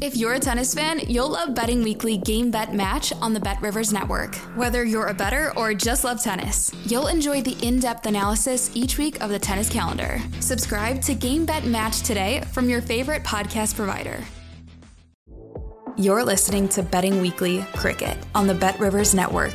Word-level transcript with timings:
If 0.00 0.16
you're 0.16 0.32
a 0.32 0.40
tennis 0.40 0.74
fan, 0.74 1.00
you'll 1.06 1.28
love 1.28 1.54
Betting 1.54 1.82
Weekly 1.82 2.16
Game 2.16 2.50
Bet 2.50 2.74
Match 2.74 3.12
on 3.20 3.34
the 3.34 3.40
Bet 3.40 3.60
Rivers 3.60 3.92
Network. 3.92 4.34
Whether 4.56 4.84
you're 4.84 5.08
a 5.08 5.14
better 5.14 5.52
or 5.56 5.74
just 5.74 6.02
love 6.02 6.20
tennis, 6.20 6.72
you'll 6.86 7.08
enjoy 7.08 7.42
the 7.42 7.56
in 7.64 7.78
depth 7.78 8.06
analysis 8.06 8.70
each 8.74 8.96
week 8.96 9.20
of 9.22 9.30
the 9.30 9.38
tennis 9.38 9.68
calendar. 9.68 10.18
Subscribe 10.40 11.02
to 11.02 11.14
Game 11.14 11.44
Bet 11.44 11.66
Match 11.66 12.00
today 12.00 12.42
from 12.52 12.70
your 12.70 12.80
favorite 12.80 13.22
podcast 13.22 13.76
provider. 13.76 14.24
You're 15.96 16.24
listening 16.24 16.68
to 16.70 16.82
Betting 16.82 17.20
Weekly 17.20 17.64
Cricket 17.74 18.16
on 18.34 18.46
the 18.46 18.54
Bet 18.54 18.80
Rivers 18.80 19.14
Network. 19.14 19.54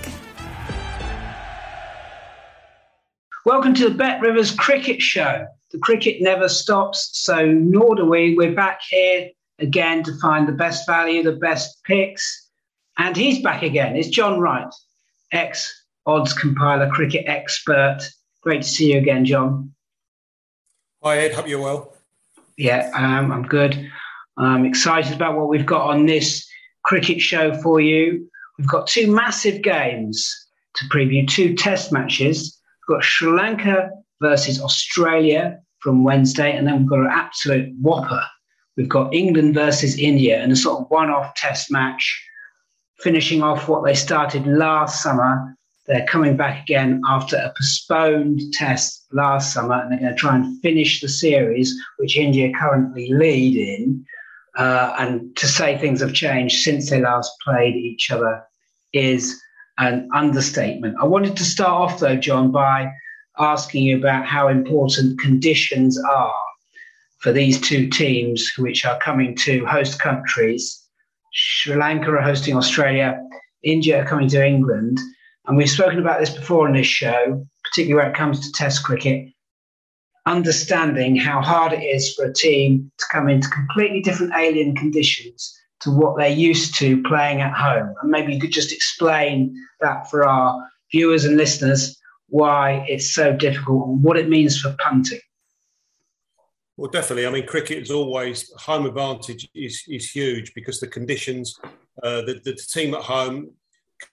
Welcome 3.43 3.73
to 3.73 3.90
the 3.90 3.95
Bet 3.95 4.21
Rivers 4.21 4.51
Cricket 4.51 5.01
Show. 5.01 5.48
The 5.71 5.79
cricket 5.79 6.21
never 6.21 6.48
stops, 6.48 7.09
so 7.13 7.45
nor 7.45 7.95
do 7.95 8.05
we. 8.05 8.35
We're 8.35 8.54
back 8.54 8.81
here 8.88 9.31
again 9.59 10.03
to 10.03 10.17
find 10.20 10.47
the 10.47 10.53
best 10.53 10.85
value, 10.88 11.23
the 11.23 11.34
best 11.34 11.84
picks. 11.84 12.49
And 12.98 13.15
he's 13.15 13.41
back 13.41 13.63
again. 13.63 13.95
It's 13.95 14.09
John 14.09 14.39
Wright, 14.39 14.73
ex 15.31 15.85
odds 16.05 16.34
compiler, 16.34 16.89
cricket 16.89 17.25
expert. 17.27 17.99
Great 18.41 18.62
to 18.63 18.67
see 18.67 18.93
you 18.93 18.98
again, 18.98 19.25
John. 19.25 19.73
Hi, 21.04 21.20
Ed. 21.20 21.34
Hope 21.34 21.48
you're 21.48 21.62
well. 21.62 21.93
Yeah, 22.57 22.90
um, 22.95 23.32
I'm 23.32 23.43
good. 23.43 23.90
I'm 24.37 24.65
excited 24.65 25.13
about 25.13 25.37
what 25.37 25.49
we've 25.49 25.65
got 25.65 25.89
on 25.89 26.05
this 26.05 26.48
cricket 26.84 27.21
show 27.21 27.54
for 27.62 27.79
you. 27.79 28.29
We've 28.57 28.67
got 28.67 28.87
two 28.87 29.12
massive 29.12 29.62
games 29.62 30.34
to 30.76 30.85
preview, 30.85 31.27
two 31.27 31.55
test 31.55 31.91
matches. 31.91 32.60
We've 32.87 32.95
got 32.95 33.04
Sri 33.04 33.32
Lanka 33.32 33.89
versus 34.21 34.60
Australia 34.60 35.60
from 35.79 36.04
Wednesday, 36.04 36.55
and 36.55 36.65
then 36.65 36.79
we've 36.79 36.89
got 36.89 36.99
an 36.99 37.12
absolute 37.12 37.73
whopper 37.79 38.23
We've 38.77 38.87
got 38.87 39.13
England 39.13 39.55
versus 39.55 39.97
India 39.97 40.39
and 40.39 40.51
a 40.51 40.55
sort 40.55 40.81
of 40.81 40.89
one 40.89 41.09
off 41.09 41.33
test 41.33 41.71
match, 41.71 42.23
finishing 42.99 43.41
off 43.41 43.67
what 43.67 43.83
they 43.83 43.95
started 43.95 44.45
last 44.45 45.01
summer. 45.01 45.55
They're 45.87 46.05
coming 46.05 46.37
back 46.37 46.61
again 46.61 47.01
after 47.07 47.37
a 47.37 47.51
postponed 47.57 48.41
test 48.53 49.07
last 49.11 49.53
summer, 49.53 49.81
and 49.81 49.91
they're 49.91 49.99
going 49.99 50.13
to 50.13 50.20
try 50.20 50.35
and 50.35 50.61
finish 50.61 51.01
the 51.01 51.09
series, 51.09 51.75
which 51.98 52.17
India 52.17 52.51
currently 52.53 53.11
lead 53.11 53.55
in. 53.57 54.05
Uh, 54.57 54.95
and 54.99 55.35
to 55.37 55.48
say 55.48 55.77
things 55.77 56.01
have 56.01 56.13
changed 56.13 56.61
since 56.61 56.89
they 56.89 57.01
last 57.01 57.31
played 57.43 57.75
each 57.75 58.11
other 58.11 58.43
is 58.93 59.41
an 59.79 60.07
understatement. 60.13 60.95
I 61.01 61.05
wanted 61.05 61.35
to 61.37 61.43
start 61.43 61.70
off, 61.91 61.99
though, 61.99 62.15
John, 62.15 62.51
by 62.51 62.91
asking 63.39 63.83
you 63.83 63.98
about 63.98 64.25
how 64.25 64.47
important 64.50 65.19
conditions 65.19 66.00
are 66.00 66.47
for 67.19 67.31
these 67.31 67.59
two 67.59 67.90
teams, 67.90 68.51
which 68.57 68.85
are 68.85 69.00
coming 69.00 69.35
to 69.35 69.66
host 69.66 70.00
countries. 70.00 70.84
Sri 71.34 71.75
Lanka 71.75 72.12
are 72.12 72.22
hosting 72.22 72.56
Australia, 72.56 73.19
India 73.63 74.01
are 74.01 74.07
coming 74.07 74.29
to 74.29 74.46
England. 74.46 75.00
And 75.45 75.57
we've 75.57 75.69
spoken 75.69 76.00
about 76.00 76.19
this 76.19 76.29
before 76.29 76.68
in 76.68 76.75
this 76.75 76.88
show, 76.88 77.45
particularly 77.63 78.03
when 78.03 78.12
it 78.12 78.18
comes 78.18 78.40
to 78.40 78.51
Test 78.51 78.84
cricket, 78.84 79.29
understanding 80.25 81.16
how 81.16 81.41
hard 81.41 81.73
it 81.73 81.84
is 81.84 82.13
for 82.13 82.25
a 82.25 82.34
team 82.34 82.91
to 82.97 83.06
come 83.12 83.29
into 83.29 83.50
completely 83.50 84.01
different 84.01 84.34
alien 84.35 84.75
conditions 84.75 85.57
to 85.79 85.91
what 85.91 86.17
they're 86.17 86.28
used 86.28 86.75
to 86.75 87.01
playing 87.03 87.41
at 87.41 87.53
home. 87.53 87.94
And 88.01 88.11
maybe 88.11 88.34
you 88.34 88.39
could 88.39 88.51
just 88.51 88.73
explain 88.73 89.55
that 89.79 90.09
for 90.09 90.28
our 90.28 90.61
viewers 90.91 91.23
and 91.23 91.38
listeners 91.38 91.97
why 92.29 92.85
it's 92.89 93.13
so 93.13 93.31
difficult 93.34 93.88
and 93.88 94.03
what 94.03 94.17
it 94.17 94.28
means 94.28 94.59
for 94.59 94.75
punting. 94.79 95.19
Well, 96.77 96.91
definitely. 96.91 97.25
I 97.25 97.31
mean, 97.31 97.47
cricket 97.47 97.79
is 97.79 97.89
always 97.89 98.51
home 98.57 98.85
advantage 98.85 99.49
is, 99.55 99.83
is 99.88 100.11
huge 100.11 100.53
because 100.53 100.79
the 100.79 100.88
conditions, 100.88 101.59
uh, 102.03 102.21
the, 102.21 102.39
the 102.45 102.53
team 102.53 102.93
at 102.93 103.01
home 103.01 103.49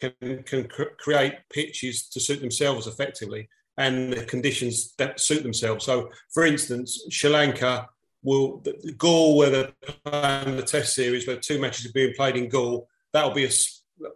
can, 0.00 0.42
can 0.44 0.66
cr- 0.68 0.94
create 0.98 1.34
pitches 1.52 2.08
to 2.08 2.20
suit 2.20 2.40
themselves 2.40 2.86
effectively 2.86 3.50
and 3.76 4.14
the 4.14 4.24
conditions 4.24 4.94
that 4.96 5.20
suit 5.20 5.42
themselves. 5.42 5.84
So, 5.84 6.08
for 6.32 6.46
instance, 6.46 7.06
Sri 7.10 7.28
Lanka 7.28 7.86
will, 8.22 8.62
Galle, 8.96 9.36
where 9.36 9.50
they're 9.50 9.72
playing 10.06 10.56
the 10.56 10.62
test 10.62 10.94
series, 10.94 11.26
where 11.26 11.36
two 11.36 11.60
matches 11.60 11.84
are 11.84 11.92
being 11.92 12.14
played 12.16 12.36
in 12.36 12.48
Galle, 12.48 12.88
that'll 13.12 13.34
be 13.34 13.44
a, 13.44 13.50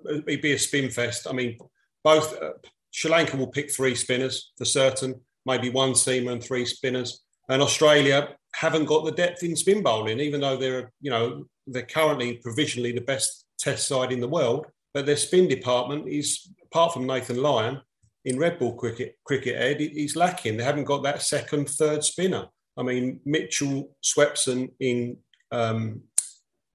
it'll 0.09 0.23
be 0.23 0.53
a 0.53 0.59
spin 0.59 0.89
fest. 0.89 1.27
I 1.29 1.33
mean, 1.33 1.59
both 2.03 2.41
uh, 2.41 2.53
Sri 2.93 3.11
Lanka 3.11 3.37
will 3.37 3.49
pick 3.49 3.71
three 3.71 3.95
spinners 3.95 4.53
for 4.57 4.65
certain, 4.65 5.21
maybe 5.45 5.69
one 5.69 5.93
seamer 5.93 6.33
and 6.33 6.43
three 6.43 6.65
spinners. 6.65 7.25
And 7.51 7.61
Australia 7.63 8.37
haven't 8.55 8.87
got 8.87 9.05
the 9.05 9.13
depth 9.13 9.43
in 9.43 9.57
spin 9.57 9.83
bowling, 9.83 10.21
even 10.21 10.41
though 10.41 10.57
they're, 10.57 10.93
you 11.01 11.11
know, 11.11 11.45
they're 11.67 11.83
currently 11.83 12.35
provisionally 12.39 12.93
the 12.93 13.01
best 13.01 13.45
test 13.59 13.87
side 13.87 14.13
in 14.13 14.21
the 14.21 14.29
world. 14.29 14.67
But 14.95 15.07
their 15.07 15.17
spin 15.17 15.49
department 15.49 16.09
is, 16.09 16.51
apart 16.65 16.93
from 16.93 17.07
Nathan 17.07 17.43
Lyon, 17.43 17.81
in 18.25 18.39
red 18.39 18.59
ball 18.59 18.75
cricket, 18.75 19.17
cricket 19.25 19.57
Ed, 19.57 19.81
is 19.81 20.17
lacking. 20.17 20.57
They 20.57 20.65
haven't 20.65 20.85
got 20.85 21.03
that 21.03 21.23
second, 21.23 21.69
third 21.69 22.05
spinner. 22.05 22.47
I 22.77 22.83
mean, 22.83 23.21
Mitchell 23.25 23.97
Swepson 24.03 24.71
in 24.81 25.19
um, 25.51 26.03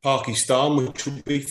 Pakistan, 0.03 0.75
which 0.75 1.05
would 1.05 1.23
be 1.25 1.45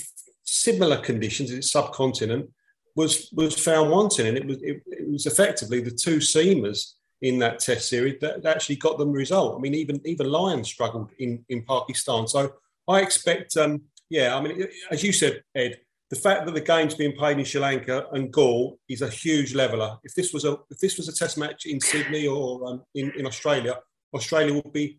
similar 0.44 0.98
conditions, 0.98 1.50
it's 1.50 1.70
subcontinent, 1.70 2.50
was 2.94 3.30
was 3.32 3.58
found 3.58 3.90
wanting, 3.90 4.26
and 4.26 4.36
it 4.36 4.46
was 4.46 4.62
it, 4.62 4.82
it 4.86 5.10
was 5.10 5.26
effectively 5.26 5.80
the 5.80 5.90
two 5.90 6.18
seamers 6.18 6.92
in 7.22 7.38
that 7.38 7.60
test 7.60 7.88
series 7.88 8.18
that 8.20 8.44
actually 8.44 8.76
got 8.76 8.98
them 8.98 9.12
the 9.12 9.18
result. 9.18 9.56
I 9.56 9.60
mean, 9.60 9.74
even 9.74 10.00
even 10.04 10.30
Lyon 10.30 10.64
struggled 10.64 11.10
in, 11.18 11.44
in 11.48 11.62
Pakistan. 11.62 12.26
So 12.26 12.52
I 12.88 13.00
expect, 13.00 13.56
um, 13.56 13.82
yeah, 14.10 14.36
I 14.36 14.40
mean, 14.42 14.66
as 14.90 15.02
you 15.02 15.12
said, 15.12 15.42
Ed, 15.54 15.78
the 16.10 16.16
fact 16.16 16.44
that 16.44 16.54
the 16.54 16.60
game's 16.60 16.94
being 16.94 17.16
played 17.16 17.38
in 17.38 17.44
Sri 17.44 17.60
Lanka 17.60 18.06
and 18.12 18.32
Galle 18.32 18.78
is 18.88 19.02
a 19.02 19.08
huge 19.08 19.54
leveler. 19.54 19.98
If 20.04 20.14
this 20.14 20.32
was 20.32 20.44
a 20.44 20.58
if 20.70 20.78
this 20.78 20.96
was 20.98 21.08
a 21.08 21.14
test 21.14 21.38
match 21.38 21.64
in 21.64 21.80
Sydney 21.80 22.26
or 22.26 22.66
um, 22.66 22.82
in, 22.94 23.12
in 23.16 23.24
Australia, 23.26 23.78
Australia 24.12 24.54
would 24.54 24.72
be 24.72 24.98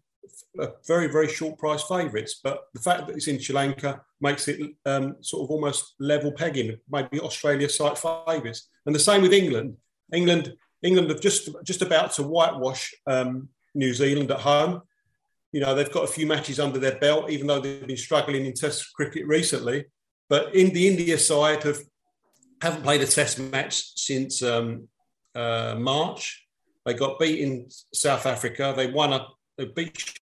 a 0.59 0.69
very 0.87 1.07
very 1.07 1.27
short 1.27 1.59
price 1.59 1.83
favourites. 1.83 2.39
But 2.41 2.63
the 2.73 2.79
fact 2.79 3.07
that 3.07 3.15
it's 3.17 3.27
in 3.27 3.39
Sri 3.39 3.53
Lanka 3.53 4.01
makes 4.21 4.47
it 4.47 4.59
um, 4.85 5.17
sort 5.19 5.43
of 5.43 5.51
almost 5.51 5.95
level 5.99 6.31
pegging, 6.31 6.77
maybe 6.89 7.19
Australia 7.19 7.67
site 7.67 7.97
favourites. 7.97 8.69
And 8.85 8.95
the 8.95 8.99
same 8.99 9.21
with 9.21 9.33
England. 9.33 9.75
England 10.13 10.53
England 10.83 11.09
have 11.09 11.21
just 11.21 11.49
just 11.63 11.81
about 11.81 12.11
to 12.13 12.23
whitewash 12.23 12.93
um, 13.07 13.49
New 13.73 13.93
Zealand 13.93 14.29
at 14.31 14.41
home. 14.41 14.81
You 15.51 15.61
know 15.61 15.73
they've 15.73 15.91
got 15.91 16.03
a 16.03 16.11
few 16.11 16.27
matches 16.27 16.59
under 16.59 16.79
their 16.79 16.99
belt, 16.99 17.29
even 17.29 17.47
though 17.47 17.59
they've 17.59 17.87
been 17.87 17.97
struggling 17.97 18.45
in 18.45 18.53
Test 18.53 18.93
cricket 18.93 19.25
recently. 19.25 19.85
But 20.29 20.53
in 20.55 20.73
the 20.73 20.87
India 20.87 21.17
side 21.17 21.63
have 21.63 21.79
haven't 22.61 22.83
played 22.83 23.01
a 23.01 23.07
Test 23.07 23.39
match 23.39 23.97
since 23.97 24.43
um, 24.43 24.87
uh, 25.35 25.75
March. 25.77 26.45
They 26.85 26.93
got 26.93 27.19
beat 27.19 27.39
in 27.39 27.67
South 27.93 28.25
Africa. 28.25 28.73
They 28.75 28.87
won 28.87 29.13
a 29.13 29.27
they 29.57 29.65
beat, 29.65 30.19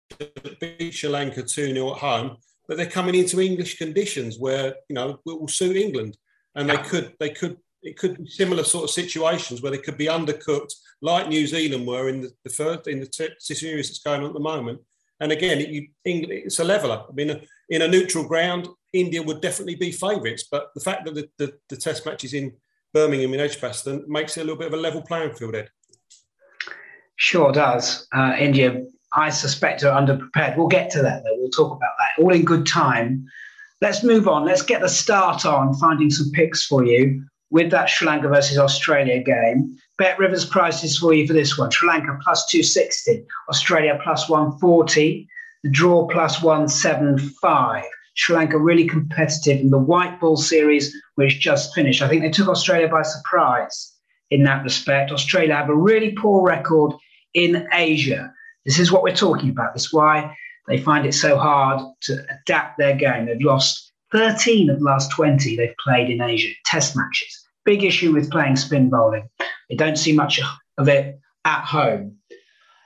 beat 0.60 0.94
Sri 0.94 1.10
Lanka 1.10 1.44
two 1.44 1.74
0 1.74 1.92
at 1.94 2.00
home. 2.00 2.38
But 2.68 2.78
they're 2.78 2.86
coming 2.86 3.16
into 3.16 3.40
English 3.40 3.78
conditions 3.78 4.38
where 4.40 4.76
you 4.90 4.96
know 4.96 5.10
it 5.10 5.20
will 5.26 5.48
suit 5.48 5.78
England, 5.78 6.18
and 6.56 6.70
they 6.70 6.78
could 6.78 7.14
they 7.20 7.30
could 7.30 7.58
it 7.82 7.98
could 7.98 8.18
be 8.18 8.28
similar 8.28 8.64
sort 8.64 8.84
of 8.84 8.90
situations 8.90 9.62
where 9.62 9.72
they 9.72 9.78
could 9.78 9.98
be 9.98 10.08
undercooked, 10.08 10.74
like 11.02 11.28
New 11.28 11.48
Zealand 11.48 11.88
were 11.88 12.10
in 12.10 12.22
the, 12.22 12.32
the 12.44 12.50
first 12.50 12.88
in 12.88 13.00
the 13.00 13.36
series 13.40 13.88
that's 13.88 14.00
going 14.00 14.22
on 14.22 14.28
at 14.28 14.34
the 14.34 14.40
moment. 14.40 14.80
And 15.22 15.32
again, 15.32 15.60
it, 15.60 15.70
you, 15.70 15.88
it's 16.06 16.60
a 16.60 16.64
leveler. 16.64 17.04
I 17.08 17.12
mean, 17.14 17.42
in 17.70 17.82
a 17.82 17.88
neutral 17.88 18.26
ground, 18.26 18.68
India 18.94 19.22
would 19.22 19.42
definitely 19.42 19.76
be 19.76 19.92
favourites, 19.92 20.46
but 20.50 20.70
the 20.74 20.82
fact 20.82 21.06
that 21.06 21.16
the, 21.16 21.30
the, 21.38 21.54
the 21.70 21.78
Test 21.78 22.06
match 22.06 22.24
is 22.24 22.34
in 22.34 22.54
Birmingham 22.94 23.34
in 23.34 23.40
Edgbaston 23.40 24.06
makes 24.08 24.38
it 24.38 24.42
a 24.42 24.44
little 24.44 24.58
bit 24.58 24.68
of 24.68 24.74
a 24.74 24.82
level 24.82 25.02
playing 25.02 25.36
field. 25.36 25.56
Ed. 25.56 25.70
Sure 27.18 27.52
does. 27.52 28.08
Uh, 28.16 28.36
India, 28.40 28.84
I 29.14 29.30
suspect, 29.30 29.84
are 29.84 30.02
underprepared. 30.02 30.58
We'll 30.58 30.68
get 30.68 30.90
to 30.92 31.02
that 31.02 31.24
though. 31.24 31.36
We'll 31.38 31.50
talk 31.50 31.76
about 31.76 31.92
that 32.00 32.24
all 32.24 32.34
in 32.34 32.46
good 32.46 32.66
time. 32.66 33.26
Let's 33.82 34.04
move 34.04 34.28
on. 34.28 34.46
Let's 34.46 34.64
get 34.64 34.82
the 34.82 34.90
start 34.90 35.46
on 35.46 35.74
finding 35.76 36.10
some 36.10 36.32
picks 36.32 36.66
for 36.66 36.84
you 36.84 37.24
with 37.52 37.72
that 37.72 37.90
Sri 37.90 38.08
Lanka 38.08 38.28
versus 38.28 38.58
Australia 38.58 39.22
game. 39.22 39.76
Bet 39.98 40.20
Rivers 40.20 40.46
prices 40.46 40.98
for 40.98 41.14
you 41.14 41.26
for 41.28 41.34
this 41.34 41.58
one 41.58 41.72
Sri 41.72 41.90
Lanka 41.90 42.18
plus 42.24 42.46
260, 42.48 43.26
Australia 43.50 44.00
plus 44.04 44.30
140, 44.30 45.28
the 45.64 45.70
draw 45.70 46.08
plus 46.08 46.42
175. 46.42 47.84
Sri 48.16 48.36
Lanka 48.36 48.58
really 48.58 48.88
competitive 48.88 49.60
in 49.60 49.70
the 49.70 49.78
white 49.78 50.20
ball 50.20 50.38
series, 50.38 50.96
which 51.16 51.40
just 51.40 51.74
finished. 51.74 52.02
I 52.02 52.10
think 52.10 52.22
they 52.22 52.30
took 52.30 52.50
Australia 52.50 52.88
by 52.88 53.02
surprise 53.02 53.94
in 54.30 54.44
that 54.44 54.64
respect. 54.64 55.12
Australia 55.12 55.56
have 55.56 55.70
a 55.70 55.76
really 55.76 56.12
poor 56.12 56.46
record 56.46 56.94
in 57.34 57.68
Asia. 57.74 58.32
This 58.66 58.80
is 58.80 58.92
what 58.92 59.04
we're 59.04 59.16
talking 59.16 59.50
about. 59.50 59.74
This 59.74 59.86
is 59.86 59.94
why 59.94 60.36
they 60.68 60.78
find 60.80 61.06
it 61.06 61.14
so 61.14 61.38
hard 61.38 61.82
to 62.02 62.24
adapt 62.30 62.78
their 62.78 62.96
game. 62.96 63.26
They've 63.26 63.42
lost 63.42 63.89
13 64.12 64.70
of 64.70 64.80
the 64.80 64.86
last 64.86 65.12
20 65.12 65.56
they've 65.56 65.76
played 65.84 66.10
in 66.10 66.22
Asia, 66.22 66.50
test 66.66 66.96
matches. 66.96 67.46
Big 67.66 67.84
issue 67.84 68.14
with 68.14 68.32
playing 68.32 68.56
spin 68.56 68.90
bowling. 68.90 69.30
They 69.70 69.76
don't 69.76 69.98
see 69.98 70.14
much 70.14 70.40
of 70.78 70.88
it 70.88 71.20
at 71.46 71.64
home. 71.64 72.18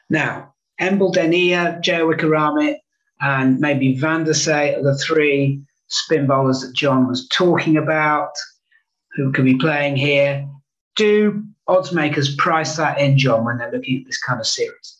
Now, 0.09 0.53
Embuldeniya, 0.81 1.81
Jaya 1.81 2.75
and 3.21 3.59
maybe 3.59 3.95
Vandersay 3.97 4.77
are 4.77 4.83
the 4.83 4.97
three 4.97 5.61
spin 5.87 6.27
bowlers 6.27 6.61
that 6.61 6.73
John 6.73 7.07
was 7.07 7.27
talking 7.29 7.77
about 7.77 8.31
who 9.13 9.31
could 9.31 9.45
be 9.45 9.57
playing 9.57 9.95
here. 9.95 10.47
Do 10.95 11.43
odds 11.67 11.93
makers 11.93 12.35
price 12.35 12.75
that 12.77 12.99
in, 12.99 13.17
John, 13.17 13.45
when 13.45 13.57
they're 13.57 13.71
looking 13.71 13.99
at 13.99 14.05
this 14.05 14.19
kind 14.19 14.39
of 14.39 14.47
series? 14.47 14.99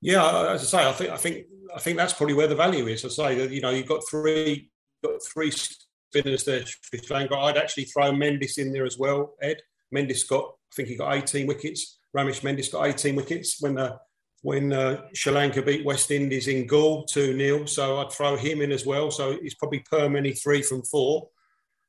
Yeah, 0.00 0.52
as 0.52 0.62
I 0.62 0.78
say, 0.78 0.88
I 0.88 0.92
think 0.92 1.10
I 1.10 1.16
think 1.16 1.46
I 1.74 1.78
think 1.78 1.96
that's 1.96 2.12
probably 2.12 2.34
where 2.34 2.46
the 2.46 2.54
value 2.54 2.86
is. 2.86 3.04
I 3.04 3.08
say 3.08 3.34
that 3.36 3.50
you 3.50 3.60
know 3.60 3.70
you've 3.70 3.88
got 3.88 4.02
three 4.08 4.70
got 5.04 5.20
three 5.24 5.50
spinners 5.50 6.44
there. 6.44 6.64
I'd 6.92 7.56
actually 7.56 7.84
throw 7.84 8.12
Mendis 8.12 8.58
in 8.58 8.72
there 8.72 8.86
as 8.86 8.98
well. 8.98 9.34
Ed 9.40 9.60
Mendis 9.94 10.28
got 10.28 10.44
I 10.44 10.74
think 10.74 10.88
he 10.88 10.96
got 10.96 11.14
18 11.14 11.46
wickets. 11.46 11.98
Ramesh 12.16 12.40
Mendis 12.42 12.72
got 12.72 12.86
18 12.86 13.16
wickets 13.16 13.60
when 13.60 13.74
the 13.74 13.98
when 14.42 14.72
uh, 14.72 15.02
Sri 15.14 15.32
Lanka 15.32 15.62
beat 15.62 15.84
West 15.84 16.10
Indies 16.10 16.48
in 16.48 16.66
Galle 16.66 17.04
2 17.04 17.36
0. 17.36 17.64
So 17.66 17.98
I'd 17.98 18.12
throw 18.12 18.36
him 18.36 18.62
in 18.62 18.72
as 18.72 18.86
well. 18.86 19.10
So 19.10 19.38
he's 19.40 19.54
probably 19.54 19.80
per 19.80 20.08
many 20.08 20.32
three 20.32 20.62
from 20.62 20.82
four. 20.82 21.28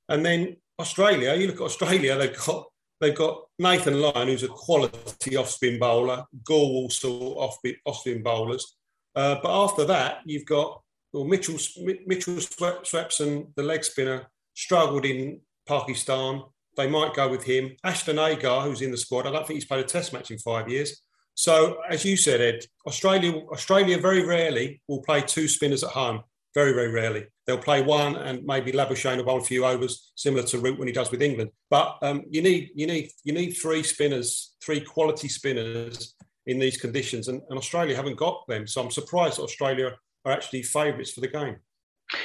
And 0.10 0.26
then 0.26 0.58
Australia, 0.80 1.34
you 1.36 1.48
look 1.48 1.58
at 1.58 1.62
Australia, 1.62 2.18
they've 2.18 2.38
got 2.46 2.66
they've 3.00 3.16
got 3.16 3.44
Nathan 3.58 4.02
Lyon, 4.02 4.28
who's 4.28 4.44
a 4.44 4.48
quality 4.48 5.38
off 5.38 5.50
spin 5.50 5.80
bowler, 5.80 6.26
Galle 6.46 6.58
also 6.58 7.12
off 7.36 7.58
spin 8.00 8.24
bowlers. 8.24 8.76
Uh, 9.16 9.36
but 9.42 9.64
after 9.64 9.86
that, 9.86 10.20
you've 10.26 10.46
got 10.46 10.82
well, 11.14 11.26
Mitchell 11.26 11.58
Mitchell 12.06 12.36
Swepson, 12.36 13.54
the 13.56 13.64
leg 13.64 13.84
spinner, 13.84 14.28
struggled 14.54 15.06
in 15.06 15.42
Pakistan. 15.68 16.44
They 16.78 16.88
might 16.88 17.14
go 17.14 17.28
with 17.30 17.44
him. 17.44 17.76
Ashton 17.84 18.18
Agar, 18.18 18.62
who's 18.62 18.82
in 18.82 18.92
the 18.92 18.98
squad, 18.98 19.28
I 19.28 19.32
don't 19.32 19.46
think 19.46 19.56
he's 19.56 19.66
played 19.66 19.84
a 19.84 19.88
test 19.88 20.14
match 20.14 20.32
in 20.32 20.38
five 20.38 20.70
years. 20.70 21.02
So, 21.34 21.80
as 21.90 22.06
you 22.06 22.16
said, 22.16 22.40
Ed, 22.40 22.66
Australia 22.88 23.34
Australia 23.52 23.98
very 23.98 24.26
rarely 24.26 24.82
will 24.88 25.02
play 25.02 25.22
two 25.22 25.48
spinners 25.48 25.84
at 25.84 25.90
home. 25.92 26.22
Very, 26.54 26.74
very 26.74 26.92
rarely. 26.92 27.26
They'll 27.46 27.58
play 27.58 27.82
one 27.82 28.18
and 28.18 28.46
maybe 28.46 28.74
Labuschagne 28.74 29.18
will 29.18 29.24
bowl 29.24 29.40
a 29.40 29.44
few 29.44 29.66
overs, 29.66 30.12
similar 30.16 30.44
to 30.44 30.60
Root 30.60 30.78
when 30.78 30.88
he 30.88 30.94
does 30.94 31.10
with 31.10 31.22
England. 31.22 31.52
But 31.70 31.98
um, 32.02 32.24
you 32.30 32.42
need 32.42 32.72
you 32.76 32.88
need 32.88 33.12
you 33.24 33.34
need 33.34 33.52
three 33.52 33.84
spinners, 33.84 34.56
three 34.64 34.82
quality 34.82 35.30
spinners 35.30 36.14
in 36.48 36.60
these 36.60 36.78
conditions, 36.78 37.28
and, 37.28 37.42
and 37.50 37.58
Australia 37.58 37.96
haven't 37.96 38.18
got 38.18 38.46
them. 38.48 38.68
So 38.68 38.82
I'm 38.82 38.92
surprised 38.92 39.38
that 39.38 39.44
Australia 39.44 39.94
are 40.26 40.32
actually 40.32 40.64
favourites 40.64 41.12
for 41.12 41.22
the 41.22 41.28
game. 41.28 41.58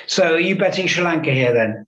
So 0.06 0.34
are 0.34 0.40
you 0.40 0.56
betting 0.56 0.86
Sri 0.86 1.04
Lanka 1.04 1.32
here 1.32 1.52
then? 1.52 1.86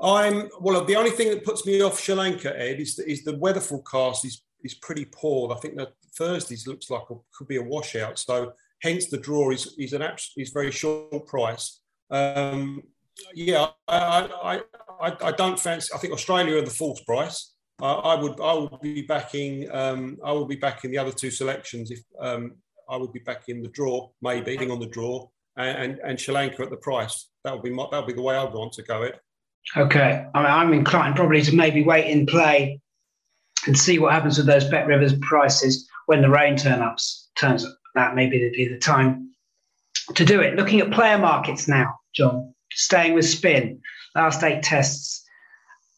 I'm 0.00 0.48
well. 0.60 0.84
The 0.84 0.96
only 0.96 1.10
thing 1.10 1.30
that 1.30 1.44
puts 1.44 1.66
me 1.66 1.80
off 1.80 2.00
Sri 2.00 2.14
Lanka, 2.14 2.58
Ed, 2.58 2.80
is 2.80 2.96
the, 2.96 3.10
is 3.10 3.24
the 3.24 3.36
weather 3.36 3.60
forecast 3.60 4.24
is 4.24 4.42
is 4.62 4.74
pretty 4.74 5.06
poor. 5.06 5.52
I 5.52 5.58
think 5.60 5.76
that 5.76 5.92
Thursdays 6.16 6.66
looks 6.66 6.90
like 6.90 7.04
a, 7.10 7.14
could 7.36 7.48
be 7.48 7.56
a 7.56 7.62
washout. 7.62 8.18
So 8.18 8.52
hence 8.80 9.08
the 9.08 9.18
draw 9.18 9.50
is 9.50 9.74
is 9.78 9.92
an 9.92 10.02
is 10.36 10.50
very 10.50 10.70
short 10.70 11.26
price. 11.26 11.80
Um, 12.10 12.82
yeah, 13.34 13.68
I, 13.86 14.28
I, 14.42 14.60
I, 15.00 15.16
I 15.22 15.32
don't 15.32 15.58
fancy. 15.58 15.92
I 15.94 15.98
think 15.98 16.12
Australia 16.12 16.58
are 16.58 16.64
the 16.64 16.70
false 16.70 17.00
price. 17.02 17.53
I, 17.80 17.92
I 17.92 18.20
would 18.20 18.40
I 18.40 18.54
would 18.54 18.80
be 18.80 19.02
backing 19.02 19.70
um, 19.72 20.18
I 20.24 20.32
would 20.32 20.48
be 20.48 20.56
backing 20.56 20.90
the 20.90 20.98
other 20.98 21.12
two 21.12 21.30
selections 21.30 21.90
if 21.90 22.00
um, 22.20 22.52
I 22.88 22.96
would 22.96 23.12
be 23.12 23.20
backing 23.20 23.62
the 23.62 23.68
draw 23.68 24.10
maybe 24.22 24.56
on 24.70 24.80
the 24.80 24.86
draw 24.86 25.28
and, 25.56 25.78
and, 25.78 26.00
and 26.04 26.20
Sri 26.20 26.34
Lanka 26.34 26.62
at 26.62 26.70
the 26.70 26.76
price. 26.76 27.28
That 27.44 27.52
would 27.52 27.62
be 27.62 27.70
my, 27.70 27.86
that 27.90 27.98
would 27.98 28.06
be 28.06 28.12
the 28.12 28.22
way 28.22 28.36
I'd 28.36 28.52
want 28.52 28.72
to 28.74 28.82
go 28.82 29.02
it. 29.02 29.20
Okay, 29.76 30.26
I 30.34 30.38
mean, 30.38 30.50
I'm 30.50 30.72
inclined 30.72 31.16
probably 31.16 31.40
to 31.42 31.54
maybe 31.54 31.82
wait 31.82 32.06
in 32.10 32.26
play 32.26 32.80
and 33.66 33.78
see 33.78 33.98
what 33.98 34.12
happens 34.12 34.36
with 34.36 34.46
those 34.46 34.68
Bet 34.68 34.86
Rivers 34.86 35.14
prices 35.20 35.88
when 36.06 36.20
the 36.20 36.28
rain 36.28 36.56
turn 36.56 36.82
ups 36.82 37.30
turns 37.34 37.64
up. 37.64 37.76
That 37.94 38.14
maybe 38.14 38.42
would 38.42 38.52
be 38.52 38.68
the 38.68 38.78
time 38.78 39.30
to 40.14 40.24
do 40.24 40.40
it. 40.40 40.56
Looking 40.56 40.80
at 40.80 40.90
player 40.90 41.16
markets 41.16 41.66
now, 41.66 41.94
John, 42.14 42.52
staying 42.72 43.14
with 43.14 43.24
spin, 43.24 43.80
last 44.14 44.42
eight 44.42 44.62
tests 44.62 45.23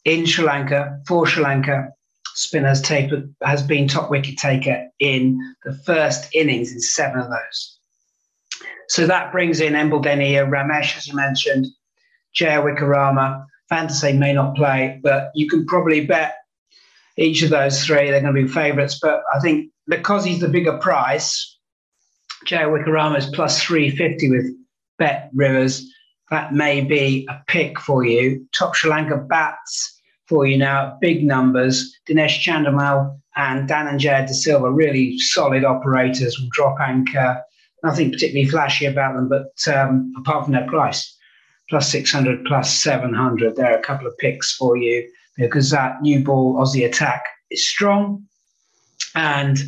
in 0.07 0.25
Sri 0.25 0.45
Lanka, 0.45 1.01
for 1.05 1.27
Sri 1.27 1.43
Lanka, 1.43 1.89
spin 2.33 2.63
has, 2.63 2.81
has 3.43 3.61
been 3.61 3.89
top 3.89 4.09
wicket 4.09 4.37
taker 4.37 4.87
in 4.99 5.37
the 5.65 5.73
first 5.85 6.33
innings 6.33 6.71
in 6.71 6.79
seven 6.79 7.19
of 7.19 7.29
those. 7.29 7.77
So 8.87 9.05
that 9.05 9.33
brings 9.33 9.59
in 9.59 9.73
Embuldeniya, 9.73 10.49
Ramesh, 10.49 10.95
as 10.95 11.07
you 11.07 11.13
mentioned, 11.13 11.67
Jayawickrama, 12.39 13.45
Van 13.67 13.87
der 13.87 14.13
may 14.13 14.31
not 14.31 14.55
play, 14.55 14.97
but 15.03 15.29
you 15.35 15.49
can 15.49 15.65
probably 15.65 16.05
bet 16.05 16.35
each 17.17 17.41
of 17.41 17.49
those 17.49 17.83
three, 17.83 18.09
they're 18.09 18.21
going 18.21 18.33
to 18.33 18.41
be 18.43 18.47
favourites. 18.47 18.97
But 19.01 19.23
I 19.35 19.39
think 19.39 19.71
because 19.87 20.23
he's 20.23 20.39
the 20.39 20.47
bigger 20.47 20.77
price, 20.77 21.57
Jayawickrama 22.45 23.17
is 23.17 23.25
plus 23.25 23.61
350 23.61 24.29
with 24.29 24.45
Bet 24.97 25.29
Rivers. 25.33 25.85
That 26.31 26.53
may 26.53 26.79
be 26.79 27.27
a 27.29 27.41
pick 27.47 27.77
for 27.77 28.05
you. 28.05 28.47
Top 28.57 28.73
Sri 28.73 28.89
Lanka 28.89 29.17
bats 29.17 29.96
for 30.27 30.45
you 30.45 30.57
now, 30.57 30.97
big 31.01 31.23
numbers. 31.23 31.95
Dinesh 32.07 32.39
Chandimal 32.41 33.17
and 33.35 33.69
Dhananjaya 33.69 34.27
De 34.27 34.33
Silva, 34.33 34.69
really 34.71 35.17
solid 35.19 35.63
operators, 35.63 36.39
will 36.39 36.49
drop 36.51 36.77
anchor. 36.79 37.41
Nothing 37.83 38.11
particularly 38.11 38.49
flashy 38.49 38.85
about 38.85 39.15
them, 39.15 39.29
but 39.29 39.51
um, 39.73 40.11
apart 40.17 40.45
from 40.45 40.53
their 40.53 40.67
price, 40.67 41.15
plus 41.69 41.91
600, 41.91 42.43
plus 42.45 42.73
700, 42.73 43.55
there 43.55 43.71
are 43.71 43.77
a 43.77 43.83
couple 43.83 44.07
of 44.07 44.17
picks 44.17 44.55
for 44.55 44.75
you 44.75 45.07
because 45.37 45.69
that 45.69 46.01
new 46.01 46.23
ball 46.23 46.55
Aussie 46.55 46.85
attack 46.85 47.23
is 47.51 47.67
strong. 47.67 48.23
And 49.15 49.59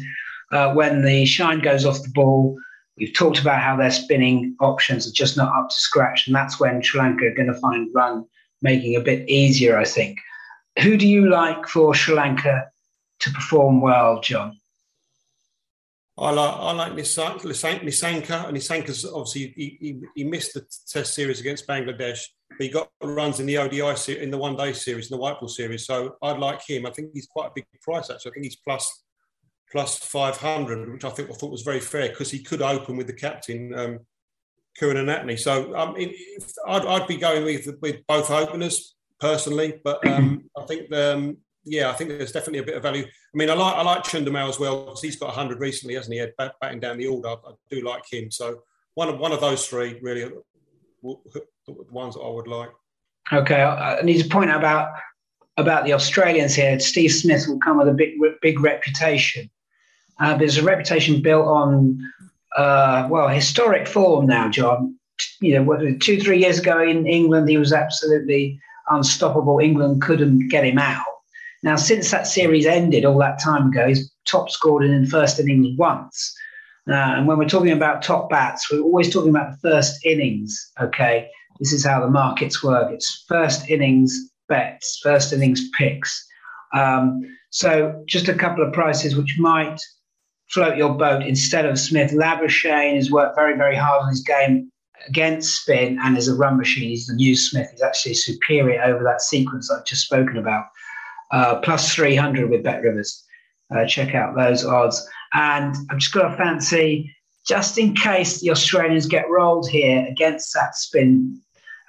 uh, 0.52 0.74
when 0.74 1.04
the 1.04 1.26
shine 1.26 1.60
goes 1.60 1.86
off 1.86 2.02
the 2.02 2.12
ball, 2.14 2.58
we've 2.98 3.14
talked 3.14 3.40
about 3.40 3.62
how 3.62 3.78
their 3.78 3.92
spinning 3.92 4.56
options 4.60 5.08
are 5.08 5.14
just 5.14 5.38
not 5.38 5.56
up 5.56 5.70
to 5.70 5.76
scratch. 5.76 6.26
And 6.26 6.36
that's 6.36 6.60
when 6.60 6.82
Sri 6.82 7.00
Lanka 7.00 7.28
are 7.28 7.36
going 7.36 7.54
to 7.54 7.60
find 7.60 7.90
run 7.94 8.26
making 8.62 8.96
a 8.96 9.02
bit 9.02 9.30
easier, 9.30 9.78
I 9.78 9.86
think. 9.86 10.18
Who 10.82 10.98
do 10.98 11.08
you 11.08 11.30
like 11.30 11.68
for 11.68 11.94
Sri 11.94 12.16
Lanka 12.16 12.70
to 13.20 13.32
perform 13.32 13.82
well, 13.82 14.22
John? 14.22 14.60
I 16.20 16.32
like 16.32 16.54
I 16.54 16.72
like 16.74 16.94
Nissanka, 16.94 18.48
and 18.48 18.58
Nissanka's 18.58 19.06
obviously 19.06 19.54
he, 19.56 19.78
he, 19.80 20.02
he, 20.16 20.24
missed 20.26 20.54
the 20.54 20.66
Test 20.90 21.14
series 21.14 21.40
against 21.40 21.66
Bangladesh, 21.66 22.22
but 22.50 22.60
he 22.60 22.70
got 22.70 22.90
runs 23.02 23.40
in 23.40 23.46
the 23.46 23.58
ODI 23.58 24.22
in 24.22 24.30
the 24.30 24.38
One 24.38 24.58
Day 24.58 24.74
series, 24.74 25.10
in 25.10 25.16
the 25.16 25.22
White 25.22 25.40
Ball 25.40 25.48
series. 25.48 25.86
So 25.86 26.18
I'd 26.22 26.40
like 26.40 26.62
him. 26.68 26.86
I 26.86 26.92
think 26.92 27.12
he's 27.14 27.28
quite 27.28 27.48
a 27.48 27.52
big 27.56 27.66
price 27.82 28.10
actually. 28.10 28.32
I 28.32 28.34
think 28.34 28.46
he's 28.46 28.58
plus 28.58 29.04
plus 29.72 29.98
five 29.98 30.36
hundred, 30.36 30.92
which 30.92 31.06
I 31.06 31.10
think 31.10 31.30
I 31.30 31.34
thought 31.34 31.52
was 31.52 31.62
very 31.62 31.80
fair 31.80 32.10
because 32.10 32.32
he 32.32 32.44
could 32.44 32.62
open 32.62 32.98
with 32.98 33.08
the 33.08 33.14
captain 33.14 33.74
um, 33.80 34.00
Karunaratne. 34.80 35.40
So 35.40 35.74
um, 35.74 35.96
I'd, 36.68 36.86
I'd 36.86 37.08
be 37.08 37.16
going 37.16 37.46
with 37.46 37.78
with 37.82 38.06
both 38.08 38.30
openers 38.30 38.96
personally, 39.20 39.80
but 39.84 40.06
um, 40.08 40.50
I 40.58 40.66
think 40.66 40.92
um, 40.94 41.38
yeah, 41.64 41.90
I 41.90 41.94
think 41.94 42.10
there's 42.10 42.32
definitely 42.32 42.60
a 42.60 42.64
bit 42.64 42.76
of 42.76 42.84
value. 42.84 43.04
I 43.04 43.38
mean, 43.38 43.50
I 43.50 43.54
like 43.54 43.76
I 43.76 43.82
like 43.84 44.04
Chandimal 44.04 44.50
as 44.50 44.60
well 44.60 44.86
because 44.86 45.02
he's 45.02 45.18
got 45.18 45.28
100 45.28 45.60
recently, 45.60 45.96
hasn't 45.96 46.14
he? 46.14 46.26
Bat, 46.38 46.56
batting 46.62 46.80
down 46.80 46.98
the 46.98 47.08
order, 47.08 47.30
I 47.30 47.52
do 47.70 47.82
like 47.82 48.04
him. 48.12 48.32
So 48.32 48.64
one 48.96 49.10
of 49.10 49.20
one 49.20 49.32
of 49.32 49.42
those 49.42 49.68
three 49.68 50.00
really 50.02 50.30
the 51.02 51.92
ones 51.92 52.16
that 52.16 52.22
I 52.22 52.30
would 52.30 52.48
like. 52.48 52.70
Okay, 53.32 53.62
I 53.62 54.02
need 54.02 54.22
to 54.22 54.30
point 54.30 54.50
out 54.50 54.60
about 54.60 54.90
about 55.58 55.86
the 55.86 55.94
Australians 55.94 56.56
here. 56.56 56.80
Steve 56.80 57.12
Smith 57.12 57.46
will 57.48 57.60
come 57.60 57.78
with 57.78 57.88
a 57.88 57.94
big 57.94 58.16
big 58.42 58.60
reputation. 58.60 59.50
Uh, 60.20 60.36
there's 60.36 60.58
a 60.58 60.64
reputation 60.64 61.22
built 61.22 61.48
on 61.48 62.02
uh, 62.58 63.08
well 63.10 63.28
historic 63.28 63.88
form 63.88 64.26
now, 64.26 64.50
John. 64.50 64.96
You 65.42 65.62
know, 65.62 65.98
two 66.00 66.20
three 66.20 66.40
years 66.40 66.60
ago 66.60 66.82
in 66.82 67.06
England, 67.06 67.50
he 67.50 67.58
was 67.58 67.74
absolutely 67.74 68.60
unstoppable. 68.90 69.60
England 69.60 70.02
couldn't 70.02 70.50
get 70.50 70.66
him 70.66 70.78
out 70.78 71.06
now, 71.62 71.76
since 71.76 72.10
that 72.12 72.26
series 72.28 72.66
ended 72.66 73.04
all 73.04 73.18
that 73.20 73.40
time 73.40 73.68
ago, 73.68 73.88
he's 73.88 74.12
top 74.26 74.50
scored 74.50 74.84
in 74.84 75.04
the 75.04 75.10
first 75.10 75.40
innings 75.40 75.78
once. 75.78 76.36
Uh, 76.90 76.94
and 76.94 77.28
when 77.28 77.38
we're 77.38 77.48
talking 77.48 77.72
about 77.72 78.02
top 78.02 78.30
bats, 78.30 78.72
we're 78.72 78.82
always 78.82 79.12
talking 79.12 79.30
about 79.30 79.52
the 79.52 79.70
first 79.70 80.04
innings. 80.06 80.72
Okay, 80.80 81.30
this 81.60 81.74
is 81.74 81.86
how 81.86 82.00
the 82.00 82.10
markets 82.10 82.64
work. 82.64 82.92
It's 82.92 83.26
first 83.28 83.70
innings 83.70 84.18
bets, 84.48 85.00
first 85.04 85.34
innings 85.34 85.70
picks. 85.78 86.26
Um, 86.74 87.22
so 87.52 88.04
just 88.08 88.30
a 88.30 88.34
couple 88.34 88.66
of 88.66 88.74
prices 88.74 89.16
which 89.16 89.38
might 89.38 89.80
float 90.50 90.78
your 90.78 90.94
boat 90.94 91.24
instead 91.24 91.66
of 91.66 91.78
Smith. 91.78 92.12
Labuschagne 92.12 92.96
has 92.96 93.12
worked 93.12 93.36
very, 93.36 93.58
very 93.58 93.76
hard 93.76 94.04
on 94.04 94.10
his 94.10 94.22
game 94.22 94.72
against 95.08 95.62
spin 95.62 95.98
and 96.04 96.18
as 96.18 96.28
a 96.28 96.36
run 96.36 96.58
machine. 96.58 96.90
He's 96.90 97.08
the 97.08 97.14
new 97.14 97.36
Smith. 97.36 97.70
He's 97.72 97.82
actually 97.82 98.16
superior 98.16 98.82
over 98.84 99.04
that 99.04 99.22
sequence 99.22 99.72
I've 99.72 99.86
just 99.86 100.06
spoken 100.06 100.38
about. 100.38 100.66
uh, 101.32 101.60
plus 101.60 101.94
300 101.94 102.50
with 102.50 102.64
Bet 102.64 102.82
Rivers. 102.82 103.24
Uh, 103.74 103.86
check 103.86 104.16
out 104.16 104.36
those 104.36 104.66
odds. 104.66 105.08
And 105.34 105.76
I've 105.90 106.00
just 106.00 106.14
got 106.14 106.34
a 106.34 106.38
fancy, 106.38 107.14
just 107.48 107.78
in 107.78 107.96
case 107.96 108.42
the 108.42 108.52
Australians 108.52 109.06
get 109.06 109.30
rolled 109.30 109.70
here 109.70 110.06
against 110.10 110.54
that 110.54 110.76
spin 110.76 111.40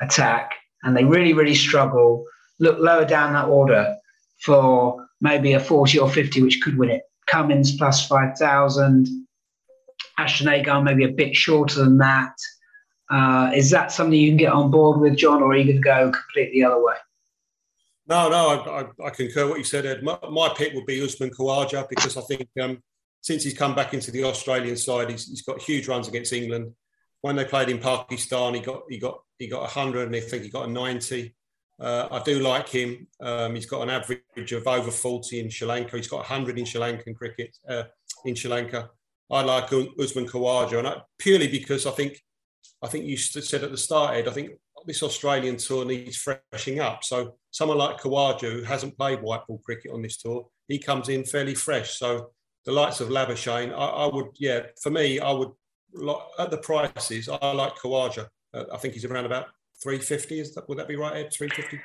attack 0.00 0.52
and 0.82 0.96
they 0.96 1.04
really, 1.04 1.32
really 1.32 1.54
struggle, 1.54 2.24
look 2.58 2.78
lower 2.78 3.04
down 3.04 3.32
that 3.32 3.48
order 3.48 3.96
for 4.40 5.06
maybe 5.20 5.52
a 5.52 5.60
40 5.60 5.98
or 5.98 6.08
50, 6.10 6.42
which 6.42 6.60
could 6.62 6.78
win 6.78 6.90
it. 6.90 7.02
Cummins 7.26 7.76
plus 7.76 8.06
5,000. 8.06 9.26
Ashton 10.18 10.48
Agar 10.48 10.82
maybe 10.82 11.04
a 11.04 11.08
bit 11.08 11.34
shorter 11.34 11.82
than 11.82 11.98
that. 11.98 12.32
Uh, 13.10 13.50
is 13.54 13.70
that 13.70 13.90
something 13.90 14.18
you 14.18 14.30
can 14.30 14.36
get 14.36 14.52
on 14.52 14.70
board 14.70 15.00
with, 15.00 15.16
John, 15.16 15.42
or 15.42 15.50
are 15.50 15.56
you 15.56 15.64
going 15.64 15.76
to 15.76 15.82
go 15.82 16.12
completely 16.12 16.60
the 16.60 16.66
other 16.66 16.82
way? 16.82 16.94
No, 18.06 18.28
no, 18.28 18.48
I, 18.48 18.80
I, 18.80 19.06
I 19.06 19.10
concur 19.10 19.48
what 19.48 19.58
you 19.58 19.64
said, 19.64 19.86
Ed. 19.86 20.02
My, 20.02 20.18
my, 20.30 20.48
pick 20.56 20.74
would 20.74 20.86
be 20.86 21.02
Usman 21.02 21.30
Khawaja 21.30 21.88
because 21.88 22.16
I 22.16 22.22
think 22.22 22.48
um, 22.60 22.82
since 23.20 23.44
he's 23.44 23.56
come 23.56 23.74
back 23.74 23.94
into 23.94 24.10
the 24.10 24.24
Australian 24.24 24.76
side, 24.76 25.10
he's, 25.10 25.28
he's 25.28 25.42
got 25.42 25.60
huge 25.60 25.88
runs 25.88 26.08
against 26.08 26.32
England. 26.32 26.72
When 27.20 27.36
they 27.36 27.44
played 27.44 27.68
in 27.68 27.78
Pakistan, 27.78 28.54
he 28.54 28.60
got 28.60 28.82
he 28.88 28.98
got 28.98 29.20
he 29.38 29.46
got 29.46 29.60
100, 29.60 30.06
and 30.06 30.16
I 30.16 30.20
think 30.20 30.42
he 30.42 30.48
got 30.48 30.68
a 30.68 30.72
90. 30.72 31.34
Uh, 31.78 32.08
I 32.10 32.22
do 32.22 32.40
like 32.40 32.68
him. 32.68 33.06
Um, 33.20 33.54
he's 33.54 33.66
got 33.66 33.82
an 33.82 33.90
average 33.90 34.52
of 34.52 34.66
over 34.66 34.90
40 34.90 35.40
in 35.40 35.50
Sri 35.50 35.68
Lanka. 35.68 35.96
He's 35.96 36.08
got 36.08 36.18
100 36.18 36.58
in 36.58 36.64
Sri 36.64 36.80
Lankan 36.80 37.14
cricket 37.14 37.56
uh, 37.68 37.84
in 38.24 38.34
Sri 38.34 38.50
Lanka. 38.50 38.90
I 39.30 39.42
like 39.42 39.72
Usman 39.72 40.26
Khawaja, 40.26 40.78
and 40.78 40.88
I, 40.88 40.96
purely 41.18 41.48
because 41.48 41.86
I 41.86 41.90
think 41.92 42.20
I 42.82 42.88
think 42.88 43.04
you 43.04 43.16
said 43.16 43.64
at 43.64 43.70
the 43.70 43.76
start, 43.76 44.16
Ed. 44.16 44.28
I 44.28 44.32
think 44.32 44.52
this 44.86 45.02
Australian 45.02 45.56
tour 45.56 45.84
needs 45.84 46.16
freshening 46.16 46.80
up. 46.80 47.04
So 47.04 47.34
someone 47.50 47.78
like 47.78 47.98
Khawaja, 47.98 48.52
who 48.52 48.62
hasn't 48.62 48.96
played 48.96 49.20
white 49.20 49.46
ball 49.46 49.60
cricket 49.64 49.92
on 49.92 50.02
this 50.02 50.16
tour, 50.16 50.46
he 50.68 50.78
comes 50.78 51.08
in 51.08 51.24
fairly 51.24 51.54
fresh. 51.54 51.98
So 51.98 52.30
the 52.64 52.72
likes 52.72 53.00
of 53.00 53.08
Labuschagne, 53.08 53.72
I, 53.72 53.86
I 53.86 54.06
would, 54.06 54.28
yeah, 54.38 54.62
for 54.82 54.90
me, 54.90 55.20
I 55.20 55.32
would 55.32 55.50
at 56.38 56.50
the 56.50 56.58
prices. 56.58 57.28
I 57.28 57.52
like 57.52 57.76
Khawaja. 57.76 58.26
Uh, 58.54 58.64
I 58.72 58.76
think 58.78 58.94
he's 58.94 59.04
around 59.04 59.26
about 59.26 59.46
350. 59.82 60.40
Is 60.40 60.54
that 60.54 60.68
would 60.68 60.78
that 60.78 60.88
be 60.88 60.96
right, 60.96 61.16
Ed? 61.16 61.32
350. 61.32 61.80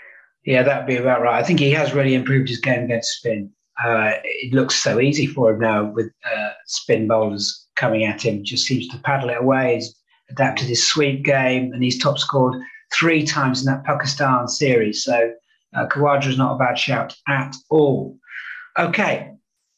Yeah, 0.46 0.64
that'd 0.64 0.88
be 0.88 0.98
about 0.98 1.22
right. 1.22 1.42
I 1.42 1.44
think 1.44 1.60
he 1.60 1.72
has 1.72 1.94
really 1.94 2.14
improved 2.14 2.50
his 2.50 2.60
game 2.60 2.84
against 2.84 3.18
spin. 3.18 3.52
Uh, 3.84 4.14
it 4.24 4.54
looks 4.54 4.76
so 4.76 5.00
easy 5.00 5.28
for 5.28 5.52
him 5.52 5.60
now 5.60 5.86
with 5.86 6.12
uh, 6.26 6.52
spin 6.66 7.08
bowlers 7.08 7.68
coming 7.76 8.06
at 8.06 8.24
him. 8.24 8.44
Just 8.44 8.66
seems 8.66 8.88
to 8.90 9.00
paddle 9.00 9.30
it 9.30 9.38
away. 9.38 9.82
Adapted 10.30 10.68
his 10.68 10.86
sweep 10.86 11.24
game, 11.24 11.74
and 11.74 11.84
he's 11.84 12.02
top 12.02 12.18
scored 12.18 12.60
three 12.94 13.26
times 13.26 13.60
in 13.60 13.66
that 13.66 13.84
Pakistan 13.84 14.48
series. 14.48 15.04
So 15.04 15.32
uh, 15.76 16.20
is 16.24 16.38
not 16.38 16.56
a 16.56 16.58
bad 16.58 16.78
shout 16.78 17.16
at 17.28 17.56
all. 17.70 18.18
Okay, 18.78 19.32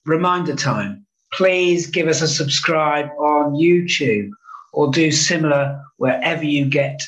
reminder 0.05 0.55
time. 0.55 1.05
Please 1.33 1.87
give 1.87 2.07
us 2.07 2.21
a 2.21 2.27
subscribe 2.27 3.09
on 3.19 3.53
YouTube 3.53 4.29
or 4.73 4.91
do 4.91 5.11
similar 5.11 5.81
wherever 5.97 6.43
you 6.43 6.65
get 6.65 7.01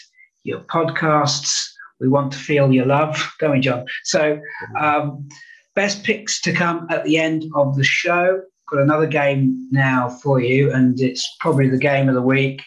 your 0.43 0.59
podcasts. 0.61 1.69
We 1.99 2.07
want 2.07 2.31
to 2.33 2.39
feel 2.39 2.71
your 2.71 2.85
love. 2.85 3.31
Go 3.39 3.51
on, 3.51 3.61
John. 3.61 3.85
So, 4.03 4.39
um, 4.79 5.27
best 5.75 6.03
picks 6.03 6.41
to 6.41 6.53
come 6.53 6.87
at 6.89 7.03
the 7.05 7.17
end 7.17 7.45
of 7.55 7.75
the 7.75 7.83
show. 7.83 8.41
Got 8.69 8.81
another 8.81 9.07
game 9.07 9.67
now 9.71 10.09
for 10.09 10.39
you, 10.39 10.71
and 10.71 10.99
it's 10.99 11.27
probably 11.39 11.69
the 11.69 11.77
game 11.77 12.07
of 12.07 12.15
the 12.15 12.21
week. 12.21 12.61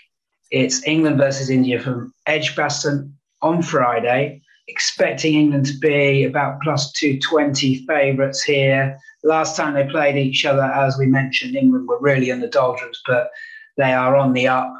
It's 0.53 0.87
England 0.87 1.17
versus 1.17 1.49
India 1.49 1.81
from 1.81 2.13
Edgbaston 2.27 3.17
on 3.41 3.63
Friday. 3.63 4.43
Expecting 4.69 5.35
England 5.35 5.65
to 5.67 5.79
be 5.79 6.25
about 6.25 6.61
plus 6.61 6.93
220 6.93 7.87
favourites 7.87 8.43
here. 8.43 8.99
Last 9.25 9.57
time 9.57 9.73
they 9.73 9.91
played 9.91 10.17
each 10.17 10.45
other, 10.45 10.63
as 10.63 10.99
we 10.99 11.07
mentioned, 11.07 11.57
England 11.57 11.89
were 11.89 11.99
really 12.01 12.29
in 12.29 12.41
the 12.41 12.49
doldrums, 12.49 13.01
but 13.07 13.31
they 13.79 13.95
are 13.95 14.15
on 14.15 14.35
the 14.35 14.47
up. 14.47 14.73